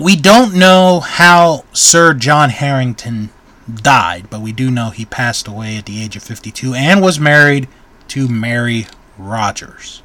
we 0.00 0.16
don't 0.16 0.54
know 0.54 1.00
how 1.00 1.64
Sir 1.72 2.14
John 2.14 2.50
Harrington 2.50 3.30
died, 3.72 4.28
but 4.30 4.40
we 4.40 4.52
do 4.52 4.70
know 4.70 4.90
he 4.90 5.04
passed 5.04 5.48
away 5.48 5.76
at 5.76 5.86
the 5.86 6.02
age 6.02 6.16
of 6.16 6.22
52 6.22 6.74
and 6.74 7.02
was 7.02 7.18
married 7.20 7.68
to 8.08 8.28
Mary 8.28 8.86
Rogers. 9.18 10.02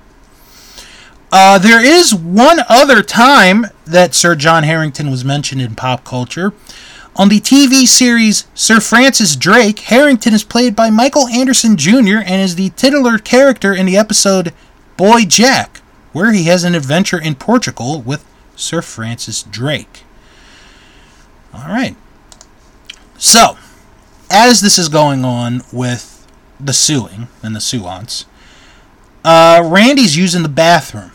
Uh, 1.31 1.57
there 1.57 1.83
is 1.83 2.13
one 2.13 2.59
other 2.69 3.01
time 3.01 3.65
that 3.85 4.13
Sir 4.13 4.35
John 4.35 4.63
Harrington 4.63 5.09
was 5.11 5.25
mentioned 5.25 5.61
in 5.61 5.75
pop 5.75 6.03
culture. 6.05 6.53
On 7.17 7.29
the 7.29 7.39
TV 7.39 7.85
series 7.87 8.47
Sir 8.53 8.79
Francis 8.79 9.35
Drake, 9.35 9.79
Harrington 9.79 10.33
is 10.33 10.43
played 10.43 10.75
by 10.75 10.89
Michael 10.89 11.27
Anderson 11.27 11.77
Jr. 11.77 12.19
and 12.25 12.41
is 12.41 12.55
the 12.55 12.69
titular 12.71 13.17
character 13.17 13.73
in 13.73 13.85
the 13.85 13.97
episode 13.97 14.53
Boy 14.97 15.23
Jack, 15.25 15.74
where 16.15 16.31
he 16.31 16.45
has 16.45 16.63
an 16.63 16.73
adventure 16.73 17.19
in 17.19 17.35
Portugal 17.35 18.01
with 18.01 18.25
Sir 18.55 18.81
Francis 18.81 19.43
Drake. 19.43 20.03
All 21.53 21.67
right. 21.67 21.97
So, 23.17 23.57
as 24.31 24.61
this 24.61 24.79
is 24.79 24.87
going 24.87 25.25
on 25.25 25.63
with 25.73 26.25
the 26.57 26.71
suing 26.71 27.27
and 27.43 27.53
the 27.53 27.59
suance, 27.59 28.23
uh, 29.25 29.61
Randy's 29.65 30.15
using 30.15 30.41
the 30.41 30.47
bathroom, 30.47 31.11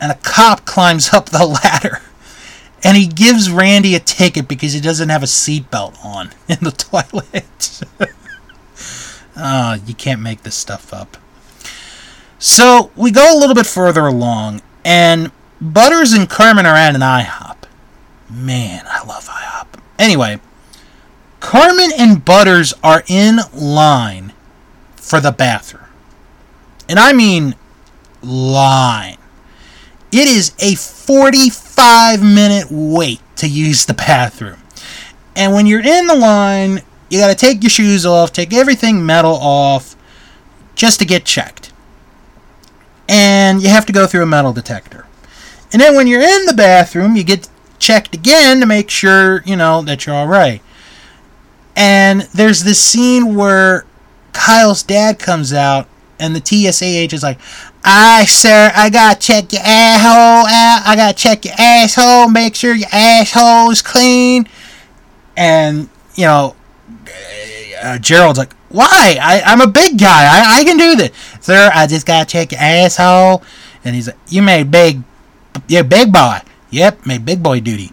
and 0.00 0.10
a 0.10 0.14
cop 0.14 0.64
climbs 0.64 1.12
up 1.12 1.28
the 1.28 1.44
ladder, 1.44 2.00
and 2.82 2.96
he 2.96 3.06
gives 3.06 3.50
Randy 3.50 3.94
a 3.94 4.00
ticket 4.00 4.48
because 4.48 4.72
he 4.72 4.80
doesn't 4.80 5.10
have 5.10 5.22
a 5.22 5.26
seatbelt 5.26 6.02
on 6.02 6.30
in 6.48 6.60
the 6.62 6.70
toilet. 6.70 7.82
oh, 9.36 9.74
you 9.86 9.92
can't 9.92 10.22
make 10.22 10.44
this 10.44 10.54
stuff 10.54 10.94
up. 10.94 11.18
So 12.44 12.90
we 12.94 13.10
go 13.10 13.34
a 13.34 13.38
little 13.38 13.54
bit 13.54 13.64
further 13.64 14.06
along, 14.06 14.60
and 14.84 15.32
Butters 15.62 16.12
and 16.12 16.28
Cartman 16.28 16.66
are 16.66 16.76
at 16.76 16.94
an 16.94 17.00
IHOP. 17.00 17.56
Man, 18.28 18.84
I 18.86 19.02
love 19.02 19.26
IHOP. 19.26 19.80
Anyway, 19.98 20.38
Cartman 21.40 21.92
and 21.98 22.22
Butters 22.22 22.74
are 22.84 23.02
in 23.08 23.38
line 23.54 24.34
for 24.94 25.20
the 25.20 25.32
bathroom. 25.32 25.86
And 26.86 26.98
I 26.98 27.14
mean 27.14 27.54
line. 28.20 29.16
It 30.12 30.28
is 30.28 30.54
a 30.58 30.74
45 30.74 32.22
minute 32.22 32.66
wait 32.70 33.22
to 33.36 33.48
use 33.48 33.86
the 33.86 33.94
bathroom. 33.94 34.58
And 35.34 35.54
when 35.54 35.66
you're 35.66 35.80
in 35.80 36.08
the 36.08 36.14
line, 36.14 36.82
you 37.08 37.20
got 37.20 37.28
to 37.28 37.34
take 37.34 37.62
your 37.62 37.70
shoes 37.70 38.04
off, 38.04 38.34
take 38.34 38.52
everything 38.52 39.06
metal 39.06 39.34
off 39.34 39.96
just 40.74 40.98
to 40.98 41.06
get 41.06 41.24
checked. 41.24 41.63
And 43.08 43.62
you 43.62 43.68
have 43.68 43.86
to 43.86 43.92
go 43.92 44.06
through 44.06 44.22
a 44.22 44.26
metal 44.26 44.52
detector. 44.52 45.06
And 45.72 45.80
then 45.80 45.94
when 45.94 46.06
you're 46.06 46.22
in 46.22 46.46
the 46.46 46.54
bathroom, 46.54 47.16
you 47.16 47.24
get 47.24 47.48
checked 47.78 48.14
again 48.14 48.60
to 48.60 48.66
make 48.66 48.90
sure, 48.90 49.42
you 49.44 49.56
know, 49.56 49.82
that 49.82 50.06
you're 50.06 50.14
all 50.14 50.26
right. 50.26 50.62
And 51.76 52.22
there's 52.32 52.62
this 52.62 52.80
scene 52.80 53.34
where 53.34 53.84
Kyle's 54.32 54.82
dad 54.82 55.18
comes 55.18 55.52
out 55.52 55.88
and 56.18 56.34
the 56.34 56.40
TSA 56.44 56.84
agent's 56.84 57.22
like, 57.22 57.38
"I 57.84 58.24
sir, 58.24 58.72
I 58.74 58.88
gotta 58.90 59.18
check 59.18 59.52
your 59.52 59.62
asshole 59.64 60.46
out. 60.46 60.82
I 60.86 60.94
gotta 60.96 61.14
check 61.14 61.44
your 61.44 61.54
asshole, 61.58 62.28
make 62.28 62.54
sure 62.54 62.74
your 62.74 62.88
asshole 62.92 63.70
is 63.70 63.82
clean." 63.82 64.48
And 65.36 65.88
you 66.14 66.26
know, 66.26 66.54
uh, 67.82 67.98
Gerald's 67.98 68.38
like, 68.38 68.54
"Why? 68.74 69.18
I, 69.20 69.42
I'm 69.44 69.60
a 69.60 69.66
big 69.66 69.98
guy. 69.98 70.24
I, 70.24 70.60
I 70.60 70.64
can 70.64 70.76
do 70.76 70.96
this, 70.96 71.10
sir. 71.40 71.70
I 71.74 71.86
just 71.86 72.06
gotta 72.06 72.26
check 72.26 72.52
your 72.52 72.60
asshole." 72.60 73.42
And 73.84 73.94
he's 73.94 74.08
like, 74.08 74.18
"You 74.28 74.42
made 74.42 74.70
big, 74.70 75.02
you're 75.68 75.84
big 75.84 76.12
boy. 76.12 76.40
Yep, 76.70 77.06
made 77.06 77.24
big 77.24 77.42
boy 77.42 77.60
duty." 77.60 77.92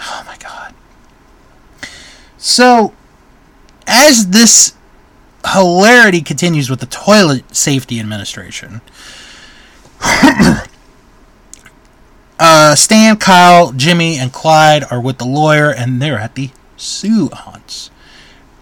Oh 0.00 0.22
my 0.26 0.36
god. 0.36 0.74
So, 2.36 2.94
as 3.86 4.28
this 4.28 4.74
hilarity 5.52 6.20
continues 6.20 6.68
with 6.70 6.80
the 6.80 6.86
Toilet 6.86 7.54
Safety 7.54 8.00
Administration. 8.00 8.80
uh, 12.38 12.74
Stan, 12.74 13.16
Kyle, 13.16 13.72
Jimmy, 13.72 14.18
and 14.18 14.32
Clyde 14.32 14.84
are 14.90 15.00
with 15.00 15.18
the 15.18 15.26
lawyer, 15.26 15.70
and 15.70 16.00
they're 16.00 16.18
at 16.18 16.34
the 16.34 16.50
suance. 16.76 17.90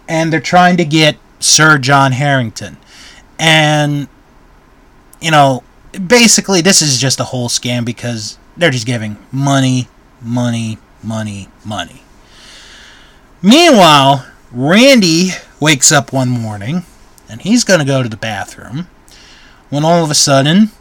And 0.07 0.31
they're 0.31 0.39
trying 0.39 0.77
to 0.77 0.85
get 0.85 1.17
Sir 1.39 1.77
John 1.77 2.11
Harrington. 2.13 2.77
And, 3.39 4.07
you 5.21 5.31
know, 5.31 5.63
basically, 6.07 6.61
this 6.61 6.81
is 6.81 6.99
just 6.99 7.19
a 7.19 7.25
whole 7.25 7.49
scam 7.49 7.85
because 7.85 8.37
they're 8.55 8.71
just 8.71 8.87
giving 8.87 9.17
money, 9.31 9.87
money, 10.21 10.77
money, 11.03 11.49
money. 11.63 12.01
Meanwhile, 13.41 14.25
Randy 14.51 15.29
wakes 15.59 15.91
up 15.91 16.11
one 16.11 16.29
morning 16.29 16.83
and 17.29 17.41
he's 17.41 17.63
going 17.63 17.79
to 17.79 17.85
go 17.85 18.01
to 18.01 18.09
the 18.09 18.17
bathroom 18.17 18.87
when 19.69 19.83
all 19.83 20.03
of 20.03 20.11
a 20.11 20.15
sudden, 20.15 20.71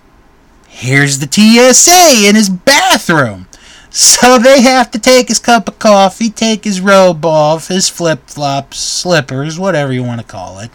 here's 0.69 1.19
the 1.19 1.29
TSA 1.31 2.29
in 2.29 2.35
his 2.37 2.49
bathroom. 2.49 3.47
So 3.96 4.37
they 4.37 4.61
have 4.61 4.90
to 4.90 4.98
take 4.98 5.28
his 5.28 5.38
cup 5.38 5.68
of 5.68 5.78
coffee, 5.78 6.28
take 6.28 6.64
his 6.64 6.82
robe 6.82 7.24
off, 7.24 7.68
his 7.68 7.88
flip 7.88 8.28
flops, 8.28 8.78
slippers, 8.78 9.59
whatever 9.59 9.90
you 9.90 10.04
want 10.04 10.20
to 10.20 10.26
call 10.26 10.59
it, 10.59 10.70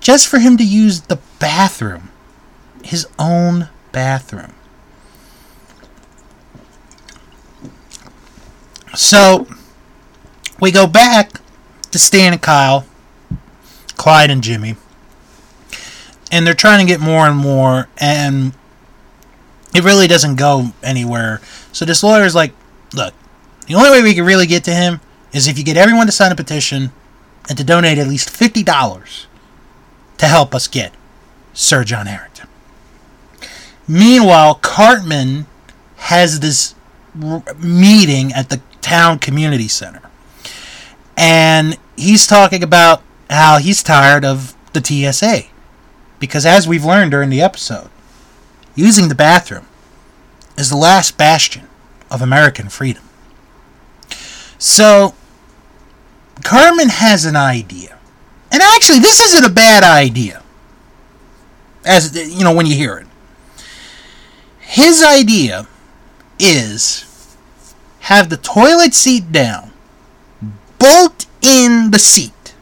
just 0.00 0.26
for 0.26 0.38
him 0.38 0.56
to 0.56 0.64
use 0.64 1.02
the 1.02 1.18
bathroom. 1.38 2.08
His 2.82 3.06
own 3.18 3.68
bathroom. 3.92 4.54
So 8.94 9.46
we 10.58 10.70
go 10.72 10.86
back 10.86 11.42
to 11.90 11.98
Stan 11.98 12.32
and 12.32 12.40
Kyle, 12.40 12.86
Clyde 13.98 14.30
and 14.30 14.42
Jimmy. 14.42 14.76
And 16.32 16.46
they're 16.46 16.54
trying 16.54 16.86
to 16.86 16.90
get 16.90 16.98
more 16.98 17.26
and 17.26 17.36
more, 17.36 17.90
and 17.98 18.54
it 19.76 19.84
really 19.84 20.06
doesn't 20.06 20.36
go 20.36 20.72
anywhere. 20.82 21.40
So 21.72 21.84
this 21.84 22.02
lawyer's 22.02 22.34
like, 22.34 22.52
look, 22.94 23.12
the 23.66 23.74
only 23.74 23.90
way 23.90 24.02
we 24.02 24.14
can 24.14 24.24
really 24.24 24.46
get 24.46 24.64
to 24.64 24.74
him 24.74 25.00
is 25.32 25.46
if 25.46 25.58
you 25.58 25.64
get 25.64 25.76
everyone 25.76 26.06
to 26.06 26.12
sign 26.12 26.32
a 26.32 26.36
petition 26.36 26.92
and 27.48 27.58
to 27.58 27.64
donate 27.64 27.98
at 27.98 28.08
least 28.08 28.28
$50 28.28 29.26
to 30.18 30.26
help 30.26 30.54
us 30.54 30.66
get 30.66 30.94
Sir 31.52 31.84
John 31.84 32.06
Harrington. 32.06 32.48
Meanwhile, 33.86 34.56
Cartman 34.56 35.46
has 35.96 36.40
this 36.40 36.74
r- 37.22 37.42
meeting 37.58 38.32
at 38.32 38.48
the 38.48 38.60
town 38.80 39.18
community 39.18 39.68
center. 39.68 40.02
And 41.16 41.76
he's 41.96 42.26
talking 42.26 42.62
about 42.62 43.02
how 43.30 43.58
he's 43.58 43.82
tired 43.82 44.24
of 44.24 44.54
the 44.72 44.82
TSA. 44.84 45.44
Because 46.18 46.46
as 46.46 46.66
we've 46.66 46.84
learned 46.84 47.10
during 47.10 47.30
the 47.30 47.42
episode, 47.42 47.90
using 48.76 49.08
the 49.08 49.14
bathroom 49.14 49.66
is 50.56 50.70
the 50.70 50.76
last 50.76 51.18
bastion 51.18 51.66
of 52.10 52.22
American 52.22 52.68
freedom. 52.68 53.02
So, 54.58 55.14
Cartman 56.44 56.90
has 56.90 57.24
an 57.24 57.36
idea. 57.36 57.98
And 58.52 58.62
actually, 58.62 59.00
this 59.00 59.20
isn't 59.20 59.44
a 59.44 59.52
bad 59.52 59.82
idea. 59.82 60.42
As 61.84 62.14
you 62.14 62.44
know, 62.44 62.54
when 62.54 62.66
you 62.66 62.74
hear 62.74 62.98
it. 62.98 63.06
His 64.60 65.02
idea 65.02 65.66
is 66.38 67.36
have 68.00 68.28
the 68.28 68.36
toilet 68.36 68.94
seat 68.94 69.32
down, 69.32 69.72
bolt 70.78 71.26
in 71.42 71.90
the 71.90 71.98
seat. 71.98 72.54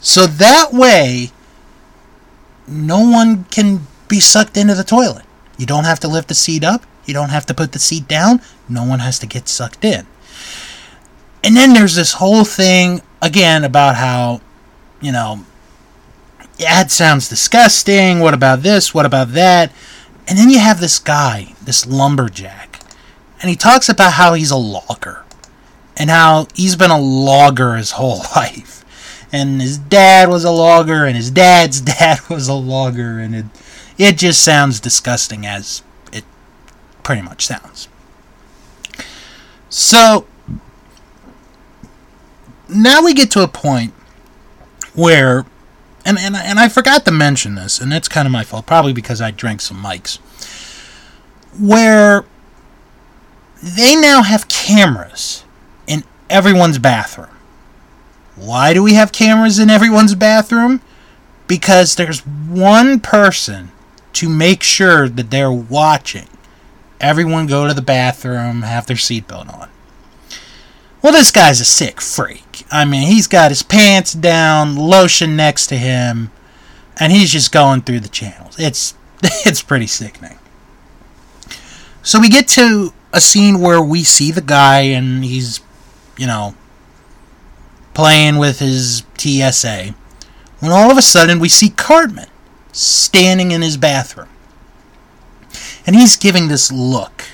So 0.00 0.26
that 0.26 0.72
way, 0.72 1.30
no 2.66 3.00
one 3.00 3.44
can 3.44 3.86
be 4.08 4.20
sucked 4.20 4.56
into 4.56 4.74
the 4.74 4.84
toilet. 4.84 5.24
You 5.58 5.66
don't 5.66 5.84
have 5.84 6.00
to 6.00 6.08
lift 6.08 6.28
the 6.28 6.34
seat 6.34 6.64
up. 6.64 6.84
You 7.04 7.14
don't 7.14 7.30
have 7.30 7.46
to 7.46 7.54
put 7.54 7.72
the 7.72 7.78
seat 7.78 8.08
down. 8.08 8.40
No 8.68 8.84
one 8.84 9.00
has 9.00 9.18
to 9.20 9.26
get 9.26 9.48
sucked 9.48 9.84
in. 9.84 10.06
And 11.44 11.56
then 11.56 11.72
there's 11.72 11.96
this 11.96 12.14
whole 12.14 12.44
thing, 12.44 13.02
again, 13.20 13.64
about 13.64 13.96
how, 13.96 14.40
you 15.00 15.10
know, 15.10 15.44
that 16.58 16.90
sounds 16.90 17.28
disgusting. 17.28 18.20
What 18.20 18.34
about 18.34 18.62
this? 18.62 18.94
What 18.94 19.06
about 19.06 19.32
that? 19.32 19.72
And 20.28 20.38
then 20.38 20.50
you 20.50 20.60
have 20.60 20.80
this 20.80 20.98
guy, 21.00 21.54
this 21.62 21.86
lumberjack, 21.86 22.80
and 23.40 23.50
he 23.50 23.56
talks 23.56 23.88
about 23.88 24.12
how 24.12 24.34
he's 24.34 24.52
a 24.52 24.56
logger 24.56 25.24
and 25.96 26.08
how 26.08 26.46
he's 26.54 26.76
been 26.76 26.92
a 26.92 27.00
logger 27.00 27.74
his 27.74 27.92
whole 27.92 28.18
life 28.36 28.82
and 29.32 29.62
his 29.62 29.78
dad 29.78 30.28
was 30.28 30.44
a 30.44 30.50
logger, 30.50 31.06
and 31.06 31.16
his 31.16 31.30
dad's 31.30 31.80
dad 31.98 32.20
was 32.28 32.48
a 32.48 32.54
logger, 32.54 33.18
and 33.18 33.34
it 33.34 33.46
it 33.98 34.18
just 34.18 34.42
sounds 34.42 34.80
disgusting 34.80 35.46
as 35.46 35.82
it 36.12 36.24
pretty 37.02 37.22
much 37.22 37.46
sounds. 37.46 37.88
So 39.68 40.26
now 42.68 43.02
we 43.02 43.14
get 43.14 43.30
to 43.32 43.42
a 43.42 43.48
point 43.48 43.94
where 44.94 45.46
and, 46.04 46.18
and, 46.18 46.34
and 46.34 46.58
I 46.58 46.68
forgot 46.68 47.04
to 47.04 47.12
mention 47.12 47.54
this, 47.54 47.80
and 47.80 47.92
it's 47.92 48.08
kind 48.08 48.26
of 48.26 48.32
my 48.32 48.44
fault, 48.44 48.66
probably 48.66 48.92
because 48.92 49.20
I 49.20 49.30
drank 49.30 49.60
some 49.60 49.78
Mike's, 49.78 50.16
where 51.58 52.24
they 53.62 53.94
now 53.94 54.22
have 54.22 54.48
cameras 54.48 55.44
in 55.86 56.02
everyone's 56.28 56.78
bathroom. 56.78 57.28
Why 58.34 58.74
do 58.74 58.82
we 58.82 58.94
have 58.94 59.12
cameras 59.12 59.58
in 59.58 59.70
everyone's 59.70 60.14
bathroom? 60.14 60.80
Because 61.46 61.94
there's 61.94 62.26
one 62.26 62.98
person 62.98 63.70
to 64.14 64.28
make 64.28 64.62
sure 64.62 65.08
that 65.08 65.30
they're 65.30 65.52
watching 65.52 66.28
everyone 67.02 67.46
go 67.46 67.66
to 67.66 67.74
the 67.74 67.82
bathroom, 67.82 68.62
have 68.62 68.86
their 68.86 68.96
seatbelt 68.96 69.52
on. 69.52 69.68
Well, 71.02 71.12
this 71.12 71.32
guy's 71.32 71.60
a 71.60 71.64
sick 71.64 72.00
freak. 72.00 72.64
I 72.70 72.84
mean, 72.84 73.08
he's 73.08 73.26
got 73.26 73.50
his 73.50 73.64
pants 73.64 74.12
down, 74.12 74.76
lotion 74.76 75.34
next 75.34 75.66
to 75.66 75.76
him, 75.76 76.30
and 76.98 77.12
he's 77.12 77.32
just 77.32 77.50
going 77.50 77.82
through 77.82 78.00
the 78.00 78.08
channels. 78.08 78.54
It's 78.58 78.94
it's 79.22 79.62
pretty 79.62 79.88
sickening. 79.88 80.38
So 82.04 82.20
we 82.20 82.28
get 82.28 82.48
to 82.48 82.92
a 83.12 83.20
scene 83.20 83.60
where 83.60 83.82
we 83.82 84.04
see 84.04 84.30
the 84.30 84.40
guy 84.40 84.80
and 84.80 85.24
he's, 85.24 85.60
you 86.16 86.26
know, 86.26 86.54
playing 87.94 88.38
with 88.38 88.60
his 88.60 89.04
TSA. 89.18 89.94
When 90.60 90.72
all 90.72 90.90
of 90.90 90.98
a 90.98 91.02
sudden 91.02 91.38
we 91.38 91.48
see 91.48 91.70
Cartman 91.70 92.28
standing 92.72 93.52
in 93.52 93.62
his 93.62 93.76
bathroom. 93.76 94.28
And 95.86 95.94
he's 95.94 96.16
giving 96.16 96.48
this 96.48 96.72
look 96.72 97.24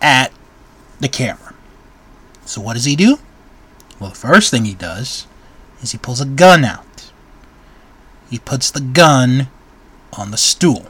at 0.00 0.32
the 1.00 1.08
camera. 1.08 1.54
So 2.44 2.60
what 2.60 2.74
does 2.74 2.84
he 2.84 2.96
do? 2.96 3.18
Well, 3.98 4.10
the 4.10 4.16
first 4.16 4.50
thing 4.50 4.64
he 4.64 4.74
does 4.74 5.26
is 5.82 5.92
he 5.92 5.98
pulls 5.98 6.20
a 6.20 6.26
gun 6.26 6.64
out. 6.64 7.10
He 8.30 8.38
puts 8.38 8.70
the 8.70 8.80
gun 8.80 9.48
on 10.12 10.30
the 10.30 10.36
stool. 10.36 10.86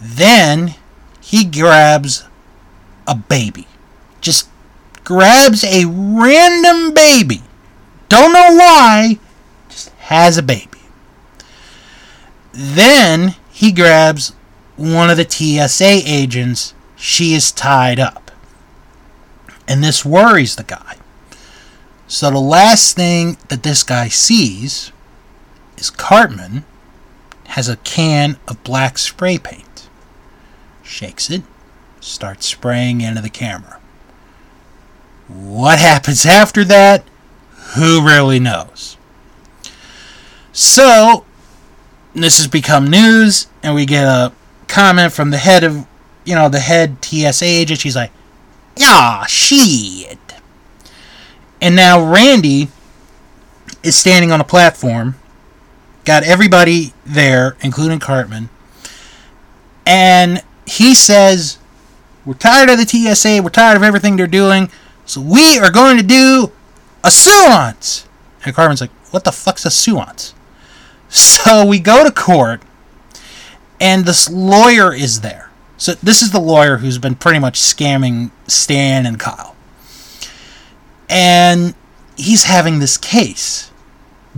Then 0.00 0.74
he 1.20 1.44
grabs 1.44 2.24
a 3.06 3.14
baby. 3.14 3.66
Just 4.20 4.48
grabs 5.04 5.64
a 5.64 5.84
random 5.86 6.92
baby. 6.92 7.42
Don't 8.08 8.32
know 8.32 8.56
why, 8.56 9.18
just 9.68 9.90
has 9.90 10.38
a 10.38 10.42
baby. 10.42 10.75
Then 12.58 13.34
he 13.50 13.70
grabs 13.70 14.30
one 14.76 15.10
of 15.10 15.18
the 15.18 15.28
TSA 15.28 16.02
agents. 16.06 16.72
She 16.96 17.34
is 17.34 17.52
tied 17.52 18.00
up. 18.00 18.30
And 19.68 19.84
this 19.84 20.06
worries 20.06 20.56
the 20.56 20.64
guy. 20.64 20.96
So 22.08 22.30
the 22.30 22.38
last 22.38 22.96
thing 22.96 23.36
that 23.48 23.62
this 23.62 23.82
guy 23.82 24.08
sees 24.08 24.90
is 25.76 25.90
Cartman 25.90 26.64
has 27.48 27.68
a 27.68 27.76
can 27.76 28.38
of 28.48 28.64
black 28.64 28.96
spray 28.96 29.36
paint. 29.36 29.88
Shakes 30.82 31.28
it, 31.30 31.42
starts 32.00 32.46
spraying 32.46 33.02
into 33.02 33.20
the 33.20 33.28
camera. 33.28 33.80
What 35.28 35.78
happens 35.78 36.24
after 36.24 36.64
that? 36.64 37.04
Who 37.74 38.06
really 38.06 38.40
knows? 38.40 38.96
So, 40.52 41.25
this 42.22 42.38
has 42.38 42.48
become 42.48 42.86
news, 42.88 43.46
and 43.62 43.74
we 43.74 43.84
get 43.86 44.04
a 44.04 44.32
comment 44.68 45.12
from 45.12 45.30
the 45.30 45.38
head 45.38 45.64
of, 45.64 45.86
you 46.24 46.34
know, 46.34 46.48
the 46.48 46.60
head 46.60 47.04
TSA 47.04 47.44
agent. 47.44 47.80
She's 47.80 47.96
like, 47.96 48.10
"Yeah, 48.76 49.26
shit." 49.26 50.18
And 51.60 51.76
now 51.76 52.02
Randy 52.02 52.68
is 53.82 53.96
standing 53.96 54.32
on 54.32 54.40
a 54.40 54.44
platform, 54.44 55.16
got 56.04 56.22
everybody 56.22 56.92
there, 57.04 57.56
including 57.60 57.98
Cartman, 57.98 58.48
and 59.84 60.42
he 60.66 60.94
says, 60.94 61.58
"We're 62.24 62.34
tired 62.34 62.70
of 62.70 62.78
the 62.78 62.86
TSA. 62.86 63.40
We're 63.40 63.50
tired 63.50 63.76
of 63.76 63.82
everything 63.82 64.16
they're 64.16 64.26
doing. 64.26 64.70
So 65.04 65.20
we 65.20 65.58
are 65.58 65.70
going 65.70 65.96
to 65.98 66.02
do 66.02 66.50
a 67.04 67.08
suance." 67.08 68.04
And 68.44 68.54
Cartman's 68.54 68.80
like, 68.80 68.90
"What 69.10 69.24
the 69.24 69.32
fuck's 69.32 69.64
a 69.64 69.68
suance?" 69.68 70.32
So 71.16 71.64
we 71.64 71.78
go 71.78 72.04
to 72.04 72.12
court, 72.12 72.60
and 73.80 74.04
this 74.04 74.28
lawyer 74.28 74.92
is 74.92 75.22
there. 75.22 75.50
So 75.78 75.94
this 75.94 76.20
is 76.20 76.30
the 76.30 76.40
lawyer 76.40 76.76
who's 76.76 76.98
been 76.98 77.14
pretty 77.14 77.38
much 77.38 77.58
scamming 77.58 78.30
Stan 78.46 79.06
and 79.06 79.18
Kyle. 79.18 79.56
And 81.08 81.74
he's 82.18 82.44
having 82.44 82.80
this 82.80 82.98
case. 82.98 83.70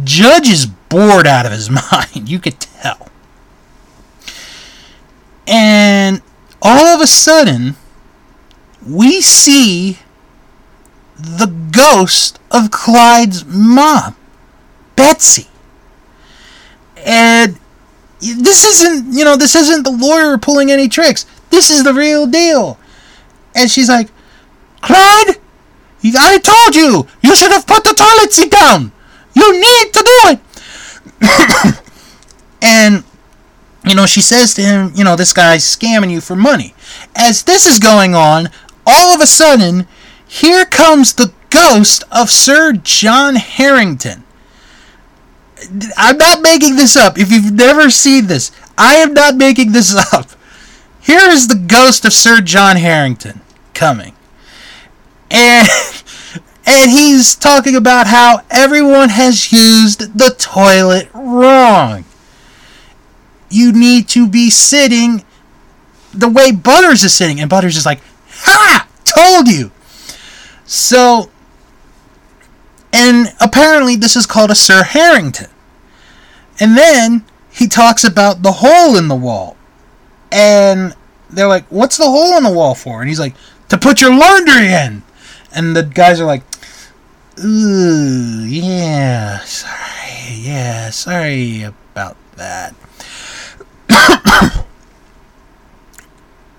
Judge 0.05 0.49
is 0.49 0.67
bored 0.67 1.27
out 1.27 1.47
of 1.47 1.51
his 1.51 1.69
mind, 1.93 2.29
you 2.29 2.39
could 2.39 2.61
tell. 2.61 3.09
And 5.49 6.23
all 6.63 6.87
of 6.87 7.01
a 7.01 7.09
sudden, 7.09 7.75
we 8.87 9.21
see 9.21 9.99
the 11.17 11.53
ghost 11.73 12.39
of 12.53 12.71
Clyde's 12.71 13.45
mom, 13.45 14.15
Betsy. 14.95 15.49
And 17.05 17.59
this 18.21 18.65
isn't, 18.65 19.13
you 19.17 19.25
know, 19.25 19.37
this 19.37 19.55
isn't 19.55 19.85
the 19.85 19.91
lawyer 19.91 20.39
pulling 20.39 20.71
any 20.71 20.89
tricks. 20.89 21.27
This 21.51 21.71
is 21.71 21.85
the 21.85 21.95
real 21.95 22.27
deal. 22.27 22.79
And 23.55 23.71
she's 23.71 23.89
like, 23.89 24.09
Clyde, 24.81 25.37
I 26.05 26.39
told 26.39 26.75
you, 26.75 27.07
you 27.23 27.35
should 27.35 27.53
have 27.53 27.67
put 27.67 27.85
the 27.85 27.95
toilet 27.95 28.33
seat 28.33 28.51
down. 28.51 28.93
You 29.35 29.53
need 29.53 29.93
to 29.93 30.03
do 30.05 30.21
it. 30.31 30.41
and, 32.63 33.05
you 33.85 33.95
know, 33.95 34.07
she 34.07 34.21
says 34.21 34.55
to 34.55 34.63
him, 34.63 34.93
you 34.95 35.05
know, 35.05 35.17
this 35.17 35.33
guy's 35.33 35.65
scamming 35.65 36.11
you 36.11 36.21
for 36.21 36.37
money. 36.37 36.75
As 37.17 37.43
this 37.43 37.67
is 37.67 37.79
going 37.79 38.15
on, 38.15 38.49
all 38.87 39.15
of 39.15 39.21
a 39.21 39.27
sudden, 39.27 39.87
here 40.27 40.65
comes 40.65 41.15
the 41.15 41.33
ghost 41.51 42.05
of 42.11 42.31
Sir 42.31 42.73
John 42.73 43.37
Harrington. 43.37 44.25
I'm 45.97 46.17
not 46.17 46.41
making 46.41 46.77
this 46.77 46.97
up. 46.97 47.19
If 47.19 47.31
you've 47.33 47.53
never 47.53 47.91
seen 47.91 48.27
this, 48.27 48.53
I 48.77 48.97
am 48.97 49.15
not 49.15 49.37
making 49.37 49.73
this 49.73 49.95
up. 50.13 50.31
Here 51.01 51.29
is 51.31 51.49
the 51.49 51.57
ghost 51.57 52.05
of 52.05 52.13
Sir 52.13 52.41
John 52.41 52.77
Harrington 52.77 53.41
coming. 53.75 54.15
And 55.31 55.69
and 56.67 56.91
he's 56.91 57.35
talking 57.35 57.77
about 57.77 58.07
how 58.07 58.43
everyone 58.51 59.09
has 59.09 59.53
used 59.53 60.19
the 60.19 60.35
toilet 60.39 61.09
wrong. 61.15 62.05
You 63.51 63.73
need 63.73 64.09
to 64.09 64.29
be 64.29 64.51
sitting 64.51 65.25
the 66.13 66.29
way 66.29 66.53
Butters 66.53 67.05
is 67.05 67.15
sitting. 67.15 67.41
And 67.41 67.49
Butters 67.49 67.77
is 67.77 67.87
like, 67.87 68.01
Ha! 68.29 68.87
Told 69.05 69.49
you! 69.49 69.71
So, 70.65 71.31
and 72.99 73.33
apparently 73.41 73.95
this 73.95 74.17
is 74.17 74.27
called 74.27 74.51
a 74.51 74.57
Sir 74.57 74.83
Harrington. 74.83 75.51
And 76.59 76.77
then 76.77 77.25
he 77.49 77.69
talks 77.69 78.03
about 78.03 78.43
the 78.43 78.53
hole 78.57 78.99
in 78.99 79.07
the 79.07 79.15
wall. 79.15 79.57
And 80.33 80.97
they're 81.31 81.47
like, 81.47 81.65
What's 81.69 81.97
the 81.97 82.11
hole 82.11 82.37
in 82.37 82.43
the 82.43 82.51
wall 82.51 82.75
for? 82.75 83.01
And 83.01 83.09
he's 83.09 83.21
like, 83.21 83.37
To 83.69 83.79
put 83.79 84.01
your 84.01 84.11
laundry 84.11 84.73
in. 84.73 85.05
And 85.55 85.77
the 85.77 85.85
guys 85.85 86.21
are 86.21 86.25
like, 86.25 86.43
Ooh, 87.45 88.45
yeah, 88.45 89.39
sorry, 89.45 90.35
yeah, 90.35 90.91
sorry 90.91 91.63
about 91.63 92.17
that. 92.35 92.75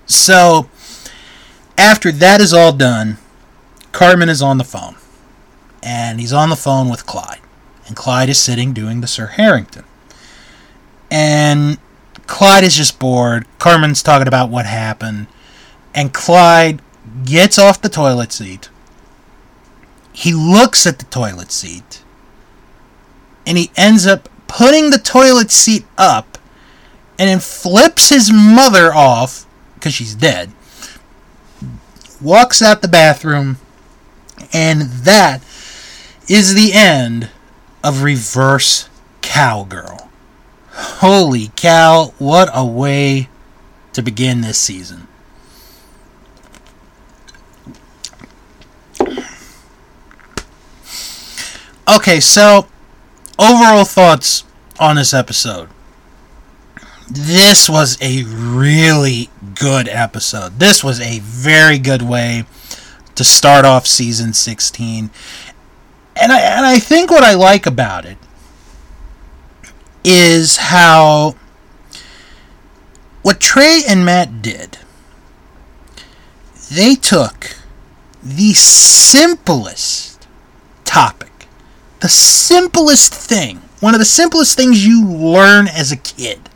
so, 0.06 0.70
after 1.76 2.10
that 2.10 2.40
is 2.40 2.54
all 2.54 2.72
done, 2.72 3.18
Cartman 3.92 4.30
is 4.30 4.40
on 4.40 4.56
the 4.56 4.64
phone. 4.64 4.96
And 5.82 6.20
he's 6.20 6.32
on 6.32 6.50
the 6.50 6.56
phone 6.56 6.88
with 6.88 7.06
Clyde. 7.06 7.40
And 7.86 7.96
Clyde 7.96 8.28
is 8.28 8.38
sitting 8.38 8.72
doing 8.72 9.00
the 9.00 9.06
Sir 9.06 9.26
Harrington. 9.26 9.84
And 11.10 11.78
Clyde 12.26 12.64
is 12.64 12.76
just 12.76 12.98
bored. 12.98 13.46
Cartman's 13.58 14.02
talking 14.02 14.28
about 14.28 14.50
what 14.50 14.66
happened. 14.66 15.26
And 15.94 16.14
Clyde 16.14 16.82
gets 17.24 17.58
off 17.58 17.82
the 17.82 17.88
toilet 17.88 18.32
seat. 18.32 18.68
He 20.12 20.32
looks 20.32 20.86
at 20.86 20.98
the 20.98 21.06
toilet 21.06 21.50
seat. 21.50 22.04
And 23.46 23.58
he 23.58 23.70
ends 23.76 24.06
up 24.06 24.28
putting 24.46 24.90
the 24.90 24.98
toilet 24.98 25.50
seat 25.50 25.86
up 25.96 26.38
and 27.18 27.28
then 27.28 27.40
flips 27.40 28.10
his 28.10 28.32
mother 28.32 28.94
off 28.94 29.46
because 29.74 29.94
she's 29.94 30.14
dead. 30.14 30.50
Walks 32.20 32.62
out 32.62 32.82
the 32.82 32.88
bathroom. 32.88 33.58
And 34.52 34.82
that 34.82 35.42
is 36.30 36.54
the 36.54 36.72
end 36.72 37.28
of 37.82 38.04
Reverse 38.04 38.88
Cowgirl. 39.20 40.08
Holy 40.70 41.50
cow, 41.56 42.14
what 42.18 42.48
a 42.54 42.64
way 42.64 43.28
to 43.92 44.00
begin 44.00 44.40
this 44.40 44.56
season. 44.56 45.08
Okay, 51.92 52.20
so 52.20 52.68
overall 53.36 53.84
thoughts 53.84 54.44
on 54.78 54.94
this 54.94 55.12
episode. 55.12 55.68
This 57.10 57.68
was 57.68 57.98
a 58.00 58.22
really 58.22 59.30
good 59.56 59.88
episode. 59.88 60.60
This 60.60 60.84
was 60.84 61.00
a 61.00 61.18
very 61.18 61.78
good 61.78 62.02
way 62.02 62.44
to 63.16 63.24
start 63.24 63.64
off 63.64 63.86
season 63.86 64.32
16. 64.32 65.10
And 66.20 66.32
I, 66.32 66.40
and 66.40 66.66
I 66.66 66.78
think 66.78 67.10
what 67.10 67.24
I 67.24 67.34
like 67.34 67.66
about 67.66 68.04
it 68.04 68.18
is 70.04 70.56
how 70.56 71.34
what 73.22 73.40
Trey 73.40 73.82
and 73.88 74.04
Matt 74.04 74.42
did. 74.42 74.78
They 76.70 76.94
took 76.94 77.56
the 78.22 78.52
simplest 78.52 80.28
topic, 80.84 81.46
the 82.00 82.08
simplest 82.08 83.12
thing, 83.14 83.62
one 83.80 83.94
of 83.94 83.98
the 83.98 84.04
simplest 84.04 84.56
things 84.56 84.86
you 84.86 85.06
learn 85.06 85.68
as 85.68 85.90
a 85.90 85.96
kid. 85.96 86.48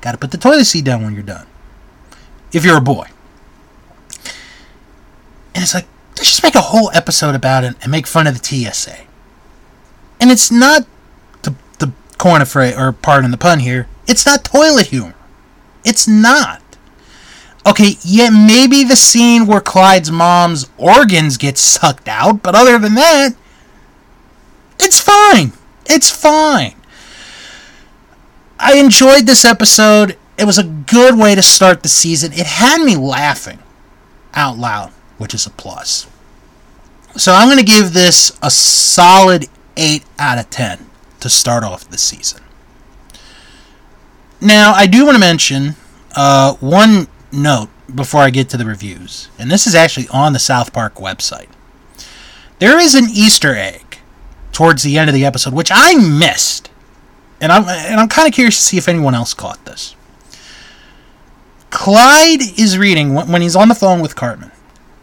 Got 0.00 0.12
to 0.12 0.18
put 0.18 0.30
the 0.30 0.38
toilet 0.38 0.66
seat 0.66 0.84
down 0.84 1.02
when 1.02 1.14
you're 1.14 1.22
done. 1.22 1.46
If 2.52 2.64
you're 2.64 2.76
a 2.76 2.82
boy. 2.82 3.06
And 5.54 5.62
it's 5.62 5.74
like, 5.74 5.86
let's 6.16 6.30
just 6.30 6.42
make 6.42 6.54
a 6.54 6.60
whole 6.60 6.90
episode 6.94 7.34
about 7.34 7.64
it 7.64 7.74
and 7.82 7.90
make 7.90 8.06
fun 8.06 8.26
of 8.26 8.40
the 8.40 8.44
TSA. 8.72 8.98
And 10.20 10.30
it's 10.30 10.50
not 10.50 10.86
the, 11.42 11.54
the 11.78 11.92
corner 12.18 12.44
phrase, 12.44 12.76
or 12.76 12.92
pardon 12.92 13.30
the 13.30 13.36
pun 13.36 13.60
here, 13.60 13.88
it's 14.06 14.26
not 14.26 14.44
toilet 14.44 14.88
humor. 14.88 15.14
It's 15.84 16.08
not. 16.08 16.62
Okay, 17.66 17.94
yeah, 18.02 18.28
maybe 18.30 18.84
the 18.84 18.96
scene 18.96 19.46
where 19.46 19.60
Clyde's 19.60 20.10
mom's 20.10 20.68
organs 20.76 21.38
get 21.38 21.56
sucked 21.56 22.08
out, 22.08 22.42
but 22.42 22.54
other 22.54 22.78
than 22.78 22.94
that, 22.94 23.30
it's 24.78 25.00
fine. 25.00 25.52
It's 25.86 26.10
fine. 26.10 26.74
I 28.58 28.76
enjoyed 28.76 29.26
this 29.26 29.44
episode. 29.44 30.16
It 30.38 30.44
was 30.44 30.58
a 30.58 30.64
good 30.64 31.18
way 31.18 31.34
to 31.34 31.42
start 31.42 31.82
the 31.82 31.88
season. 31.88 32.32
It 32.32 32.46
had 32.46 32.82
me 32.82 32.96
laughing 32.96 33.58
out 34.34 34.58
loud, 34.58 34.92
which 35.18 35.34
is 35.34 35.46
a 35.46 35.50
plus. 35.50 36.06
So 37.16 37.32
I'm 37.32 37.48
going 37.48 37.58
to 37.58 37.64
give 37.64 37.92
this 37.92 38.36
a 38.42 38.50
solid 38.50 39.46
8 39.76 40.04
out 40.18 40.38
of 40.38 40.50
10 40.50 40.86
to 41.20 41.28
start 41.28 41.64
off 41.64 41.88
the 41.88 41.98
season. 41.98 42.42
Now, 44.40 44.72
I 44.72 44.86
do 44.86 45.04
want 45.06 45.14
to 45.14 45.20
mention 45.20 45.76
uh, 46.14 46.54
one 46.54 47.08
note 47.32 47.68
before 47.92 48.20
I 48.20 48.30
get 48.30 48.48
to 48.50 48.56
the 48.56 48.64
reviews, 48.64 49.28
and 49.38 49.50
this 49.50 49.66
is 49.66 49.74
actually 49.74 50.08
on 50.08 50.32
the 50.32 50.38
South 50.38 50.72
Park 50.72 50.96
website. 50.96 51.48
There 52.58 52.78
is 52.78 52.94
an 52.94 53.06
Easter 53.10 53.54
egg 53.54 53.98
towards 54.52 54.82
the 54.82 54.98
end 54.98 55.08
of 55.08 55.14
the 55.14 55.24
episode, 55.24 55.54
which 55.54 55.70
I 55.72 55.94
missed, 55.94 56.70
and 57.40 57.52
I'm 57.52 57.64
and 57.68 58.00
I'm 58.00 58.08
kind 58.08 58.28
of 58.28 58.34
curious 58.34 58.56
to 58.56 58.62
see 58.62 58.76
if 58.76 58.88
anyone 58.88 59.14
else 59.14 59.34
caught 59.34 59.64
this. 59.64 59.94
Clyde 61.70 62.58
is 62.58 62.78
reading 62.78 63.14
when 63.14 63.42
he's 63.42 63.56
on 63.56 63.68
the 63.68 63.74
phone 63.74 64.00
with 64.00 64.14
Cartman. 64.14 64.52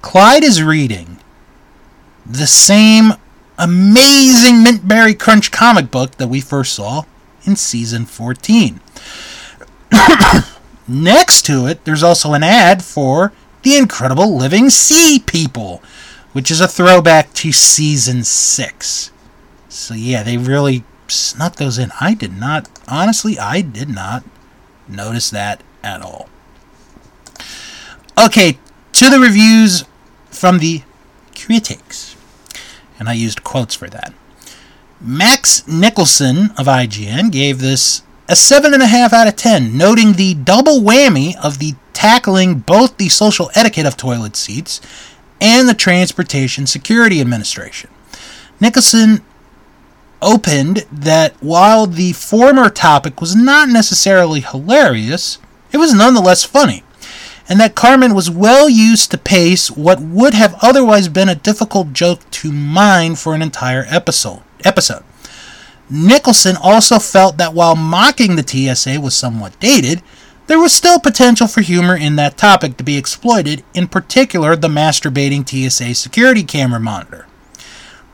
Clyde 0.02 0.44
is 0.44 0.64
reading 0.64 1.20
the 2.26 2.48
same 2.48 3.14
amazing 3.58 4.64
Mint 4.64 4.88
Berry 4.88 5.14
Crunch 5.14 5.52
comic 5.52 5.92
book 5.92 6.18
that 6.18 6.28
we 6.28 6.42
first 6.42 6.74
saw 6.74 7.04
in 7.44 7.56
season 7.56 8.06
14. 8.06 8.80
Next 10.88 11.46
to 11.46 11.68
it, 11.68 11.86
there's 11.86 12.04
also 12.04 12.34
an 12.34 12.44
ad 12.44 12.84
for 12.84 13.32
The 13.62 13.78
Incredible 13.78 14.36
Living 14.36 14.70
Sea 14.70 15.20
People, 15.20 15.82
which 16.34 16.50
is 16.50 16.62
a 16.62 16.68
throwback 16.68 17.34
to 17.36 17.52
season 17.52 18.24
6. 18.24 19.12
So, 19.70 19.94
yeah, 19.94 20.24
they 20.24 20.38
really 20.38 20.84
snuck 21.08 21.58
those 21.58 21.78
in. 21.78 21.92
I 22.00 22.16
did 22.16 22.34
not, 22.34 22.68
honestly, 22.88 23.38
I 23.38 23.62
did 23.62 23.90
not 23.90 24.24
notice 24.88 25.30
that 25.30 25.64
at 25.84 26.02
all. 26.02 26.28
Okay, 28.18 28.58
to 28.94 29.10
the 29.10 29.20
reviews 29.20 29.84
from 30.42 30.58
the 30.58 30.82
critics. 31.40 32.16
And 32.98 33.08
I 33.08 33.14
used 33.14 33.44
quotes 33.44 33.76
for 33.76 33.88
that. 33.90 34.12
Max 35.00 35.68
Nicholson 35.68 36.50
of 36.58 36.66
IGN 36.66 37.32
gave 37.32 37.60
this 37.60 38.02
a 38.28 38.34
7.5 38.34 39.14
out 39.14 39.28
of 39.28 39.36
10, 39.36 39.78
noting 39.78 40.14
the 40.14 40.34
double 40.34 40.82
whammy 40.82 41.36
of 41.44 41.60
the 41.60 41.76
tackling 41.94 42.56
both 42.56 42.98
the 42.98 43.08
social 43.08 43.52
etiquette 43.54 43.86
of 43.86 43.96
toilet 43.96 44.36
seats 44.36 44.82
and 45.40 45.70
the 45.70 45.76
Transportation 45.76 46.66
Security 46.66 47.22
Administration. 47.22 47.92
Nicholson 48.60 49.24
opened 50.24 50.88
that 50.92 51.36
while 51.40 51.86
the 51.86 52.14
former 52.14 52.72
topic 52.72 53.22
was 53.22 53.36
not 53.36 53.70
necessarily 53.70 54.40
hilarious, 54.40 55.38
it 55.72 55.78
was 55.78 55.94
nonetheless 55.94 56.44
funny, 56.44 56.84
and 57.52 57.60
that 57.60 57.76
Cartman 57.76 58.16
was 58.16 58.32
well 58.32 58.70
used 58.70 59.12
to 59.12 59.18
pace 59.18 59.70
what 59.70 60.00
would 60.00 60.34
have 60.34 60.56
otherwise 60.62 61.10
been 61.10 61.28
a 61.28 61.36
difficult 61.36 61.92
joke 61.92 62.22
to 62.32 62.50
mine 62.50 63.14
for 63.14 63.36
an 63.36 63.42
entire 63.42 63.86
episode. 63.90 64.40
Episode. 64.64 65.04
Nicholson 65.90 66.56
also 66.56 66.98
felt 66.98 67.36
that 67.36 67.54
while 67.54 67.76
mocking 67.76 68.38
the 68.38 68.48
TSA 68.48 69.02
was 69.02 69.14
somewhat 69.16 69.60
dated, 69.60 70.02
there 70.48 70.62
was 70.62 70.72
still 70.72 70.98
potential 70.98 71.46
for 71.46 71.60
humor 71.60 71.94
in 71.94 72.16
that 72.16 72.38
topic 72.38 72.78
to 72.78 72.86
be 72.86 72.98
exploited, 72.98 73.66
in 73.74 73.90
particular 73.90 74.56
the 74.56 74.70
masturbating 74.70 75.46
TSA 75.46 75.94
security 75.96 76.44
camera 76.44 76.80
monitor. 76.80 77.28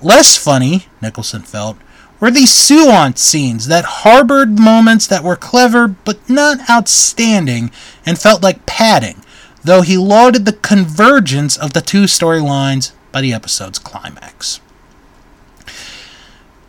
Less 0.01 0.35
funny, 0.35 0.87
Nicholson 0.99 1.43
felt, 1.43 1.77
were 2.19 2.31
the 2.31 2.47
suance 2.47 3.19
scenes 3.19 3.67
that 3.67 3.85
harbored 3.85 4.57
moments 4.57 5.05
that 5.05 5.23
were 5.23 5.35
clever 5.35 5.87
but 5.87 6.27
not 6.27 6.67
outstanding 6.67 7.69
and 8.03 8.17
felt 8.17 8.41
like 8.41 8.65
padding, 8.65 9.21
though 9.67 9.81
he 9.81 9.97
lauded 9.97 10.45
the 10.45 10.53
convergence 10.53 11.57
of 11.57 11.73
the 11.73 11.81
two 11.81 12.03
storylines 12.03 12.93
by 13.11 13.21
the 13.21 13.33
episode's 13.33 13.77
climax. 13.77 14.61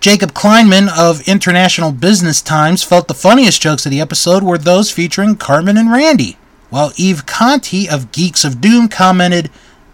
Jacob 0.00 0.32
Kleinman 0.32 0.88
of 0.88 1.26
International 1.26 1.92
Business 1.92 2.42
Times 2.42 2.82
felt 2.82 3.08
the 3.08 3.14
funniest 3.14 3.62
jokes 3.62 3.86
of 3.86 3.90
the 3.90 4.00
episode 4.00 4.42
were 4.42 4.58
those 4.58 4.90
featuring 4.90 5.36
Cartman 5.36 5.76
and 5.76 5.92
Randy, 5.92 6.36
while 6.70 6.92
Eve 6.96 7.24
Conti 7.24 7.88
of 7.88 8.12
Geeks 8.12 8.44
of 8.44 8.60
Doom 8.60 8.88
commented, 8.88 9.50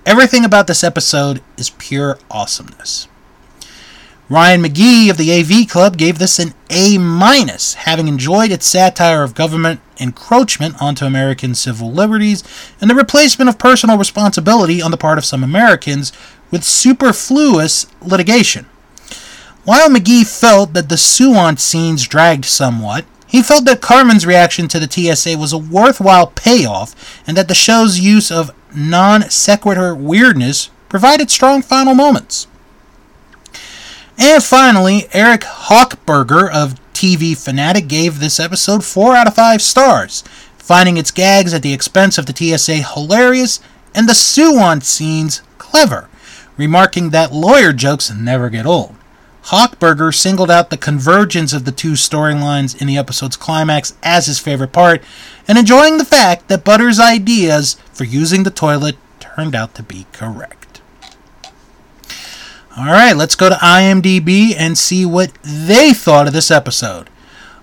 Everything 0.07 0.45
about 0.45 0.67
this 0.67 0.85
episode 0.85 1.43
is 1.57 1.71
pure 1.71 2.19
awesomeness. 2.31 3.09
Ryan 4.31 4.63
McGee 4.63 5.11
of 5.11 5.19
the 5.19 5.33
AV 5.39 5.69
Club 5.69 5.99
gave 5.99 6.19
this 6.19 6.39
an 6.39 6.55
A 6.71 6.97
minus, 6.97 7.75
having 7.75 8.09
enjoyed 8.09 8.51
its 8.51 8.67
satire 8.67 9.23
of 9.23 9.35
government 9.35 9.81
encroachment 10.01 10.81
onto 10.81 11.05
American 11.05 11.55
civil 11.55 11.93
liberties 11.93 12.43
and 12.81 12.89
the 12.89 12.95
replacement 12.95 13.51
of 13.51 13.59
personal 13.59 13.99
responsibility 13.99 14.81
on 14.81 14.91
the 14.91 14.97
part 14.97 15.19
of 15.19 15.27
some 15.27 15.45
Americans 15.45 16.11
with 16.51 16.65
superfluous 16.65 17.87
litigation. 18.01 18.65
While 19.65 19.91
McGee 19.91 20.27
felt 20.27 20.73
that 20.73 20.89
the 20.89 20.97
suance 20.97 21.61
scenes 21.61 22.09
dragged 22.09 22.47
somewhat, 22.47 23.05
he 23.27 23.43
felt 23.43 23.67
that 23.67 23.83
Cartman's 23.83 24.25
reaction 24.25 24.69
to 24.69 24.81
the 24.81 24.91
TSA 24.91 25.37
was 25.37 25.53
a 25.53 25.59
worthwhile 25.59 26.29
payoff 26.29 26.95
and 27.27 27.37
that 27.37 27.49
the 27.49 27.55
show's 27.55 27.99
use 27.99 28.31
of 28.31 28.53
non 28.75 29.29
sequitur 29.29 29.95
weirdness 29.95 30.71
provided 30.89 31.31
strong 31.31 31.61
final 31.61 31.95
moments. 31.95 32.47
And 34.19 34.43
finally, 34.43 35.09
Eric 35.13 35.43
Hochberger 35.43 36.51
of 36.51 36.81
TV 36.93 37.37
Fanatic 37.37 37.89
gave 37.89 38.21
this 38.21 38.39
episode 38.39 38.85
4 38.85 39.17
out 39.17 39.27
of 39.27 39.35
5 39.35 39.61
stars, 39.61 40.23
finding 40.57 40.97
its 40.97 41.11
gags 41.11 41.53
at 41.53 41.63
the 41.63 41.73
expense 41.73 42.17
of 42.17 42.27
the 42.27 42.35
TSA 42.35 42.77
hilarious 42.95 43.61
and 43.95 44.09
the 44.09 44.13
suance 44.13 44.85
scenes 44.85 45.43
clever, 45.59 46.09
remarking 46.57 47.11
that 47.11 47.33
lawyer 47.33 47.73
jokes 47.73 48.11
never 48.11 48.49
get 48.49 48.67
old. 48.67 48.95
Hochberger 49.47 50.15
singled 50.15 50.51
out 50.51 50.71
the 50.71 50.79
convergence 50.79 51.53
of 51.53 51.67
the 51.67 51.73
two 51.73 51.93
storylines 51.93 52.81
in 52.81 52.87
the 52.87 52.97
episode's 52.97 53.37
climax 53.37 53.95
as 54.03 54.27
his 54.27 54.39
favorite 54.39 54.73
part, 54.73 55.03
and 55.47 55.59
enjoying 55.59 55.99
the 55.99 56.05
fact 56.05 56.49
that 56.49 56.65
Butter's 56.65 56.99
ideas 56.99 57.75
for 57.93 58.05
using 58.05 58.45
the 58.45 58.51
toilet 58.51 58.97
turned 59.21 59.55
out 59.55 59.75
to 59.75 59.83
be 59.83 60.07
correct. 60.13 60.64
Alright, 62.77 63.17
let's 63.17 63.37
go 63.37 63.49
to 63.49 63.55
IMDb 63.55 64.53
and 64.57 64.77
see 64.77 65.07
what 65.07 65.33
they 65.45 65.93
thought 65.93 66.27
of 66.27 66.33
this 66.33 66.51
episode. 66.51 67.09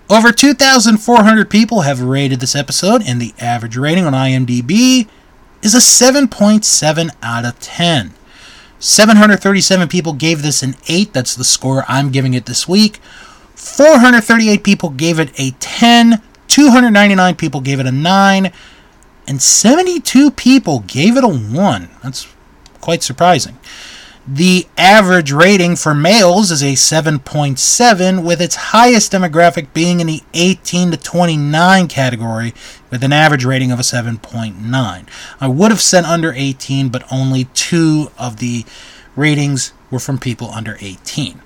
Over 0.09 0.31
2,400 0.31 1.49
people 1.49 1.81
have 1.81 2.01
rated 2.01 2.39
this 2.39 2.55
episode, 2.55 3.01
and 3.05 3.21
the 3.21 3.33
average 3.37 3.75
rating 3.75 4.05
on 4.05 4.13
IMDb 4.13 5.09
is 5.61 5.75
a 5.75 5.79
7.7 5.79 7.09
out 7.21 7.45
of 7.45 7.59
10. 7.59 8.13
737 8.79 9.87
people 9.89 10.13
gave 10.13 10.41
this 10.41 10.63
an 10.63 10.75
8. 10.87 11.11
That's 11.11 11.35
the 11.35 11.43
score 11.43 11.83
I'm 11.89 12.09
giving 12.11 12.33
it 12.33 12.45
this 12.45 12.67
week. 12.67 12.97
438 13.55 14.63
people 14.63 14.89
gave 14.89 15.19
it 15.19 15.37
a 15.37 15.51
10. 15.59 16.21
299 16.47 17.35
people 17.35 17.59
gave 17.61 17.79
it 17.79 17.85
a 17.85 17.91
9. 17.91 18.51
And 19.27 19.41
72 19.41 20.31
people 20.31 20.79
gave 20.87 21.17
it 21.17 21.23
a 21.23 21.27
1. 21.27 21.89
That's 22.01 22.27
quite 22.79 23.03
surprising. 23.03 23.59
The 24.27 24.67
average 24.77 25.31
rating 25.31 25.75
for 25.75 25.95
males 25.95 26.51
is 26.51 26.61
a 26.61 26.73
7.7, 26.73 28.23
with 28.23 28.39
its 28.39 28.55
highest 28.55 29.11
demographic 29.11 29.73
being 29.73 29.99
in 29.99 30.05
the 30.05 30.21
18 30.35 30.91
to 30.91 30.97
29 30.97 31.87
category, 31.87 32.53
with 32.91 33.03
an 33.03 33.13
average 33.13 33.45
rating 33.45 33.71
of 33.71 33.79
a 33.79 33.83
7.9. 33.83 35.07
I 35.39 35.47
would 35.47 35.71
have 35.71 35.81
said 35.81 36.03
under 36.03 36.33
18, 36.33 36.89
but 36.89 37.11
only 37.11 37.45
two 37.55 38.11
of 38.15 38.37
the 38.37 38.63
ratings 39.15 39.73
were 39.89 39.99
from 39.99 40.19
people 40.19 40.51
under 40.51 40.77
18. 40.79 41.41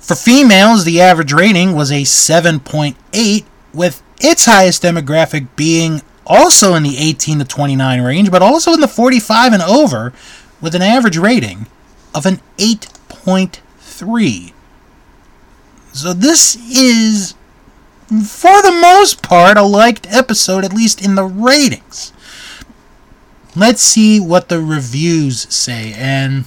For 0.00 0.16
females, 0.16 0.84
the 0.84 1.00
average 1.00 1.32
rating 1.32 1.76
was 1.76 1.92
a 1.92 2.02
7.8, 2.02 3.44
with 3.72 4.02
its 4.20 4.46
highest 4.46 4.82
demographic 4.82 5.46
being 5.54 6.02
also 6.26 6.74
in 6.74 6.82
the 6.82 6.98
18 6.98 7.38
to 7.38 7.44
29 7.44 8.02
range, 8.02 8.30
but 8.32 8.42
also 8.42 8.72
in 8.72 8.80
the 8.80 8.88
45 8.88 9.52
and 9.52 9.62
over, 9.62 10.12
with 10.60 10.74
an 10.74 10.82
average 10.82 11.16
rating 11.16 11.66
of 12.14 12.26
an 12.26 12.40
8.3. 12.58 14.52
So 15.92 16.12
this 16.12 16.56
is, 16.56 17.34
for 18.08 18.62
the 18.62 18.78
most 18.80 19.22
part, 19.22 19.56
a 19.56 19.62
liked 19.62 20.06
episode, 20.12 20.64
at 20.64 20.72
least 20.72 21.04
in 21.04 21.14
the 21.14 21.24
ratings. 21.24 22.12
Let's 23.56 23.82
see 23.82 24.20
what 24.20 24.48
the 24.48 24.60
reviews 24.60 25.52
say, 25.52 25.92
and 25.96 26.44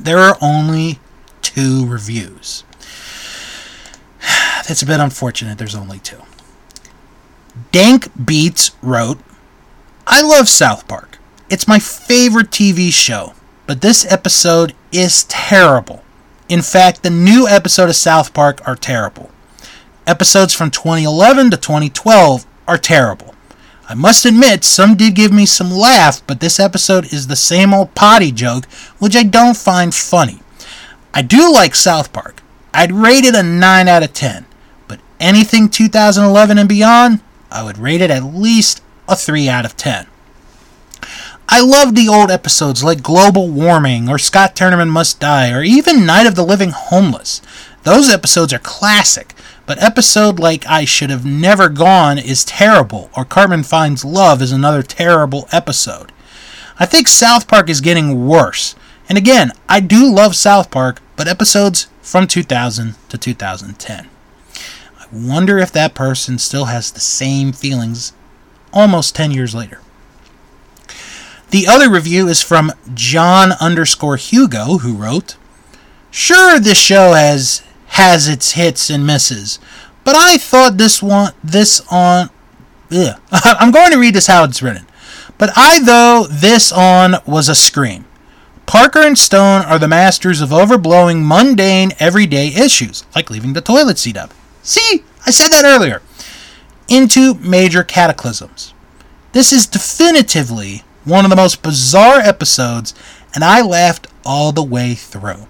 there 0.00 0.18
are 0.18 0.38
only 0.40 1.00
two 1.42 1.86
reviews. 1.86 2.64
That's 4.68 4.82
a 4.82 4.86
bit 4.86 5.00
unfortunate, 5.00 5.58
there's 5.58 5.74
only 5.74 5.98
two. 5.98 6.22
Dank 7.72 8.08
Beats 8.24 8.70
wrote, 8.80 9.18
I 10.06 10.22
love 10.22 10.48
South 10.48 10.88
Park. 10.88 11.17
It's 11.50 11.66
my 11.66 11.78
favorite 11.78 12.50
TV 12.50 12.92
show, 12.92 13.32
but 13.66 13.80
this 13.80 14.04
episode 14.12 14.74
is 14.92 15.24
terrible. 15.24 16.04
In 16.46 16.60
fact, 16.60 17.02
the 17.02 17.08
new 17.08 17.48
episode 17.48 17.88
of 17.88 17.96
South 17.96 18.34
Park 18.34 18.60
are 18.68 18.76
terrible. 18.76 19.30
Episodes 20.06 20.52
from 20.52 20.70
2011 20.70 21.50
to 21.52 21.56
2012 21.56 22.44
are 22.66 22.76
terrible. 22.76 23.34
I 23.88 23.94
must 23.94 24.26
admit, 24.26 24.62
some 24.62 24.94
did 24.94 25.14
give 25.14 25.32
me 25.32 25.46
some 25.46 25.70
laugh, 25.70 26.20
but 26.26 26.40
this 26.40 26.60
episode 26.60 27.10
is 27.14 27.28
the 27.28 27.36
same 27.36 27.72
old 27.72 27.94
potty 27.94 28.30
joke, 28.30 28.66
which 28.98 29.16
I 29.16 29.22
don't 29.22 29.56
find 29.56 29.94
funny. 29.94 30.42
I 31.14 31.22
do 31.22 31.50
like 31.50 31.74
South 31.74 32.12
Park. 32.12 32.42
I'd 32.74 32.92
rate 32.92 33.24
it 33.24 33.34
a 33.34 33.42
9 33.42 33.88
out 33.88 34.02
of 34.02 34.12
10, 34.12 34.44
but 34.86 35.00
anything 35.18 35.70
2011 35.70 36.58
and 36.58 36.68
beyond, 36.68 37.22
I 37.50 37.62
would 37.62 37.78
rate 37.78 38.02
it 38.02 38.10
at 38.10 38.22
least 38.22 38.82
a 39.08 39.16
3 39.16 39.48
out 39.48 39.64
of 39.64 39.78
10. 39.78 40.08
I 41.50 41.62
love 41.62 41.94
the 41.94 42.08
old 42.08 42.30
episodes 42.30 42.84
like 42.84 43.02
Global 43.02 43.48
Warming 43.48 44.06
or 44.10 44.18
Scott 44.18 44.54
Tenorman 44.54 44.90
Must 44.90 45.18
Die 45.18 45.50
or 45.50 45.62
even 45.62 46.04
Night 46.04 46.26
of 46.26 46.34
the 46.34 46.44
Living 46.44 46.72
Homeless. 46.72 47.40
Those 47.84 48.10
episodes 48.10 48.52
are 48.52 48.58
classic, 48.58 49.32
but 49.64 49.82
episode 49.82 50.38
like 50.38 50.66
I 50.66 50.84
Should 50.84 51.08
Have 51.08 51.24
Never 51.24 51.70
Gone 51.70 52.18
is 52.18 52.44
terrible 52.44 53.08
or 53.16 53.24
Cartman 53.24 53.62
Finds 53.62 54.04
Love 54.04 54.42
is 54.42 54.52
another 54.52 54.82
terrible 54.82 55.48
episode. 55.50 56.12
I 56.78 56.84
think 56.84 57.08
South 57.08 57.48
Park 57.48 57.70
is 57.70 57.80
getting 57.80 58.26
worse. 58.26 58.74
And 59.08 59.16
again, 59.16 59.52
I 59.70 59.80
do 59.80 60.04
love 60.04 60.36
South 60.36 60.70
Park, 60.70 61.00
but 61.16 61.28
episodes 61.28 61.86
from 62.02 62.26
2000 62.26 62.94
to 63.08 63.16
2010 63.16 64.08
I 65.00 65.06
wonder 65.10 65.56
if 65.56 65.72
that 65.72 65.94
person 65.94 66.36
still 66.36 66.66
has 66.66 66.92
the 66.92 67.00
same 67.00 67.52
feelings 67.52 68.12
almost 68.70 69.16
10 69.16 69.30
years 69.30 69.54
later. 69.54 69.80
The 71.50 71.66
other 71.66 71.90
review 71.90 72.28
is 72.28 72.42
from 72.42 72.72
John 72.92 73.52
underscore 73.52 74.16
Hugo, 74.16 74.78
who 74.78 74.94
wrote, 74.94 75.36
Sure, 76.10 76.58
this 76.58 76.78
show 76.78 77.12
has 77.12 77.62
has 77.88 78.28
its 78.28 78.52
hits 78.52 78.90
and 78.90 79.06
misses, 79.06 79.58
but 80.04 80.14
I 80.14 80.36
thought 80.36 80.76
this 80.76 81.02
one 81.02 81.32
this 81.42 81.80
on 81.90 82.28
ugh. 82.92 83.20
I'm 83.32 83.70
going 83.70 83.92
to 83.92 83.98
read 83.98 84.14
this 84.14 84.26
how 84.26 84.44
it's 84.44 84.62
written. 84.62 84.86
But 85.38 85.50
I 85.56 85.80
though 85.80 86.26
this 86.28 86.70
on 86.70 87.16
was 87.26 87.48
a 87.48 87.54
scream. 87.54 88.04
Parker 88.66 89.00
and 89.00 89.16
Stone 89.16 89.62
are 89.62 89.78
the 89.78 89.88
masters 89.88 90.42
of 90.42 90.50
overblowing 90.50 91.24
mundane 91.24 91.92
everyday 91.98 92.48
issues, 92.48 93.04
like 93.14 93.30
leaving 93.30 93.54
the 93.54 93.62
toilet 93.62 93.96
seat 93.96 94.18
up. 94.18 94.34
See, 94.62 95.04
I 95.24 95.30
said 95.30 95.48
that 95.48 95.64
earlier. 95.64 96.02
Into 96.88 97.34
major 97.34 97.82
cataclysms. 97.82 98.74
This 99.32 99.52
is 99.52 99.66
definitively 99.66 100.82
one 101.08 101.24
of 101.24 101.30
the 101.30 101.36
most 101.36 101.62
bizarre 101.62 102.20
episodes, 102.20 102.94
and 103.34 103.42
I 103.42 103.62
laughed 103.62 104.06
all 104.24 104.52
the 104.52 104.62
way 104.62 104.94
through. 104.94 105.46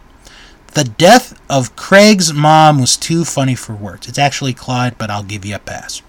The 0.74 0.84
death 0.84 1.38
of 1.50 1.74
Craig's 1.74 2.32
mom 2.32 2.80
was 2.80 2.96
too 2.96 3.24
funny 3.24 3.54
for 3.54 3.74
words. 3.74 4.06
It's 4.08 4.18
actually 4.18 4.54
Clyde, 4.54 4.96
but 4.96 5.10
I'll 5.10 5.24
give 5.24 5.44
you 5.44 5.56
a 5.56 5.58
pass. 5.58 6.02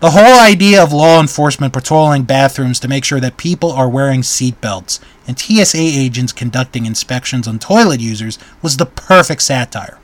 The 0.00 0.12
whole 0.12 0.40
idea 0.40 0.82
of 0.82 0.94
law 0.94 1.20
enforcement 1.20 1.74
patrolling 1.74 2.22
bathrooms 2.22 2.80
to 2.80 2.88
make 2.88 3.04
sure 3.04 3.20
that 3.20 3.36
people 3.36 3.70
are 3.70 3.88
wearing 3.88 4.22
seatbelts 4.22 4.98
and 5.26 5.38
TSA 5.38 5.76
agents 5.76 6.32
conducting 6.32 6.86
inspections 6.86 7.46
on 7.46 7.58
toilet 7.58 8.00
users 8.00 8.38
was 8.62 8.78
the 8.78 8.86
perfect 8.86 9.42
satire. 9.42 9.98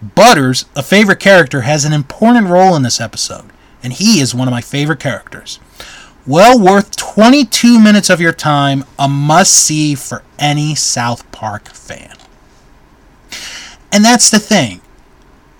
Butters, 0.00 0.66
a 0.76 0.82
favorite 0.84 1.18
character, 1.18 1.62
has 1.62 1.84
an 1.84 1.92
important 1.92 2.46
role 2.46 2.76
in 2.76 2.82
this 2.82 3.00
episode, 3.00 3.46
and 3.82 3.94
he 3.94 4.20
is 4.20 4.34
one 4.34 4.46
of 4.46 4.52
my 4.52 4.60
favorite 4.60 5.00
characters. 5.00 5.58
Well 6.26 6.58
worth 6.58 6.96
22 6.96 7.78
minutes 7.78 8.08
of 8.08 8.20
your 8.20 8.32
time, 8.32 8.84
a 8.98 9.08
must 9.08 9.52
see 9.54 9.94
for 9.94 10.22
any 10.38 10.74
South 10.74 11.30
Park 11.32 11.68
fan. 11.68 12.16
And 13.92 14.04
that's 14.04 14.30
the 14.30 14.38
thing. 14.38 14.80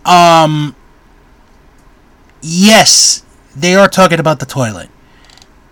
Um, 0.04 0.74
yes, 2.40 3.24
they 3.54 3.74
are 3.74 3.88
talking 3.88 4.18
about 4.18 4.40
the 4.40 4.46
toilet. 4.46 4.88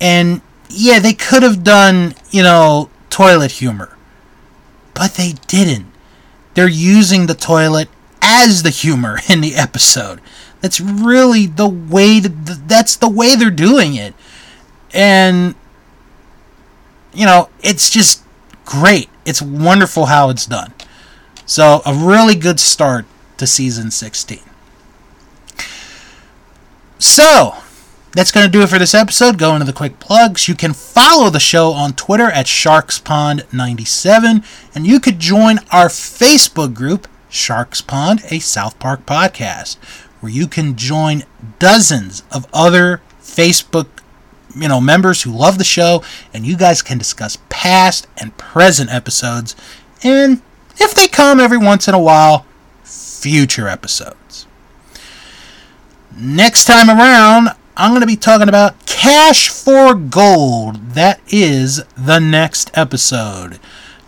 And 0.00 0.42
yeah, 0.68 0.98
they 0.98 1.14
could 1.14 1.42
have 1.42 1.64
done, 1.64 2.14
you 2.30 2.42
know, 2.42 2.90
toilet 3.10 3.52
humor. 3.52 3.96
But 4.94 5.14
they 5.14 5.34
didn't. 5.46 5.86
They're 6.54 6.68
using 6.68 7.26
the 7.26 7.34
toilet 7.34 7.88
as 8.20 8.62
the 8.62 8.70
humor 8.70 9.18
in 9.28 9.40
the 9.40 9.54
episode. 9.54 10.20
That's 10.60 10.80
really 10.80 11.46
the 11.46 11.68
way 11.68 12.20
to, 12.20 12.28
that's 12.28 12.96
the 12.96 13.08
way 13.08 13.34
they're 13.34 13.50
doing 13.50 13.94
it. 13.94 14.14
And 14.92 15.54
you 17.12 17.26
know, 17.26 17.50
it's 17.62 17.90
just 17.90 18.22
great. 18.64 19.08
It's 19.24 19.42
wonderful 19.42 20.06
how 20.06 20.30
it's 20.30 20.46
done. 20.46 20.72
So, 21.46 21.82
a 21.84 21.94
really 21.94 22.34
good 22.34 22.58
start 22.60 23.04
to 23.36 23.46
season 23.46 23.90
16. 23.90 24.40
So, 26.98 27.56
that's 28.12 28.30
going 28.30 28.46
to 28.46 28.52
do 28.52 28.62
it 28.62 28.68
for 28.68 28.78
this 28.78 28.94
episode. 28.94 29.38
Go 29.38 29.54
into 29.54 29.66
the 29.66 29.72
quick 29.72 29.98
plugs. 29.98 30.46
You 30.48 30.54
can 30.54 30.72
follow 30.72 31.30
the 31.30 31.40
show 31.40 31.72
on 31.72 31.94
Twitter 31.94 32.30
at 32.30 32.46
StarksPond97, 32.46 34.44
and 34.74 34.86
you 34.86 35.00
could 35.00 35.18
join 35.18 35.58
our 35.70 35.88
Facebook 35.88 36.74
group 36.74 37.08
Stark's 37.28 37.80
Pond, 37.80 38.22
a 38.30 38.38
South 38.38 38.78
Park 38.78 39.06
podcast, 39.06 39.78
where 40.20 40.30
you 40.30 40.46
can 40.46 40.76
join 40.76 41.24
dozens 41.58 42.22
of 42.30 42.46
other 42.52 43.00
Facebook 43.20 43.86
you 44.54 44.68
know 44.68 44.80
members 44.80 45.22
who 45.22 45.30
love 45.30 45.58
the 45.58 45.64
show 45.64 46.02
and 46.32 46.46
you 46.46 46.56
guys 46.56 46.82
can 46.82 46.98
discuss 46.98 47.38
past 47.48 48.06
and 48.18 48.36
present 48.36 48.90
episodes 48.90 49.54
and 50.02 50.42
if 50.76 50.94
they 50.94 51.08
come 51.08 51.40
every 51.40 51.58
once 51.58 51.88
in 51.88 51.94
a 51.94 52.00
while 52.00 52.46
future 52.82 53.68
episodes 53.68 54.46
next 56.16 56.64
time 56.64 56.88
around 56.88 57.48
i'm 57.76 57.90
going 57.90 58.00
to 58.00 58.06
be 58.06 58.16
talking 58.16 58.48
about 58.48 58.84
cash 58.86 59.48
for 59.48 59.94
gold 59.94 60.76
that 60.90 61.20
is 61.28 61.82
the 61.96 62.18
next 62.18 62.70
episode 62.74 63.58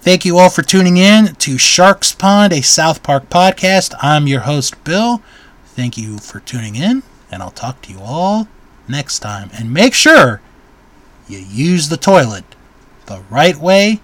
Thank 0.04 0.26
you 0.26 0.36
all 0.36 0.50
for 0.50 0.60
tuning 0.60 0.98
in 0.98 1.34
to 1.36 1.56
Stark's 1.56 2.12
Pond, 2.12 2.52
a 2.52 2.60
South 2.60 3.02
Park 3.02 3.30
podcast. 3.30 3.94
I'm 4.02 4.26
your 4.26 4.40
host, 4.40 4.84
Bill. 4.84 5.22
Thank 5.64 5.96
you 5.96 6.18
for 6.18 6.40
tuning 6.40 6.76
in, 6.76 7.02
and 7.30 7.42
I'll 7.42 7.50
talk 7.50 7.80
to 7.80 7.90
you 7.90 8.00
all 8.00 8.46
next 8.88 9.20
time. 9.20 9.50
And 9.52 9.72
make 9.72 9.94
sure 9.94 10.40
you 11.28 11.38
use 11.38 11.88
the 11.88 11.96
toilet 11.96 12.44
the 13.06 13.22
right 13.30 13.56
way, 13.56 14.00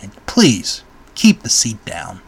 and 0.00 0.14
please 0.26 0.82
keep 1.14 1.42
the 1.42 1.48
seat 1.48 1.84
down. 1.84 2.20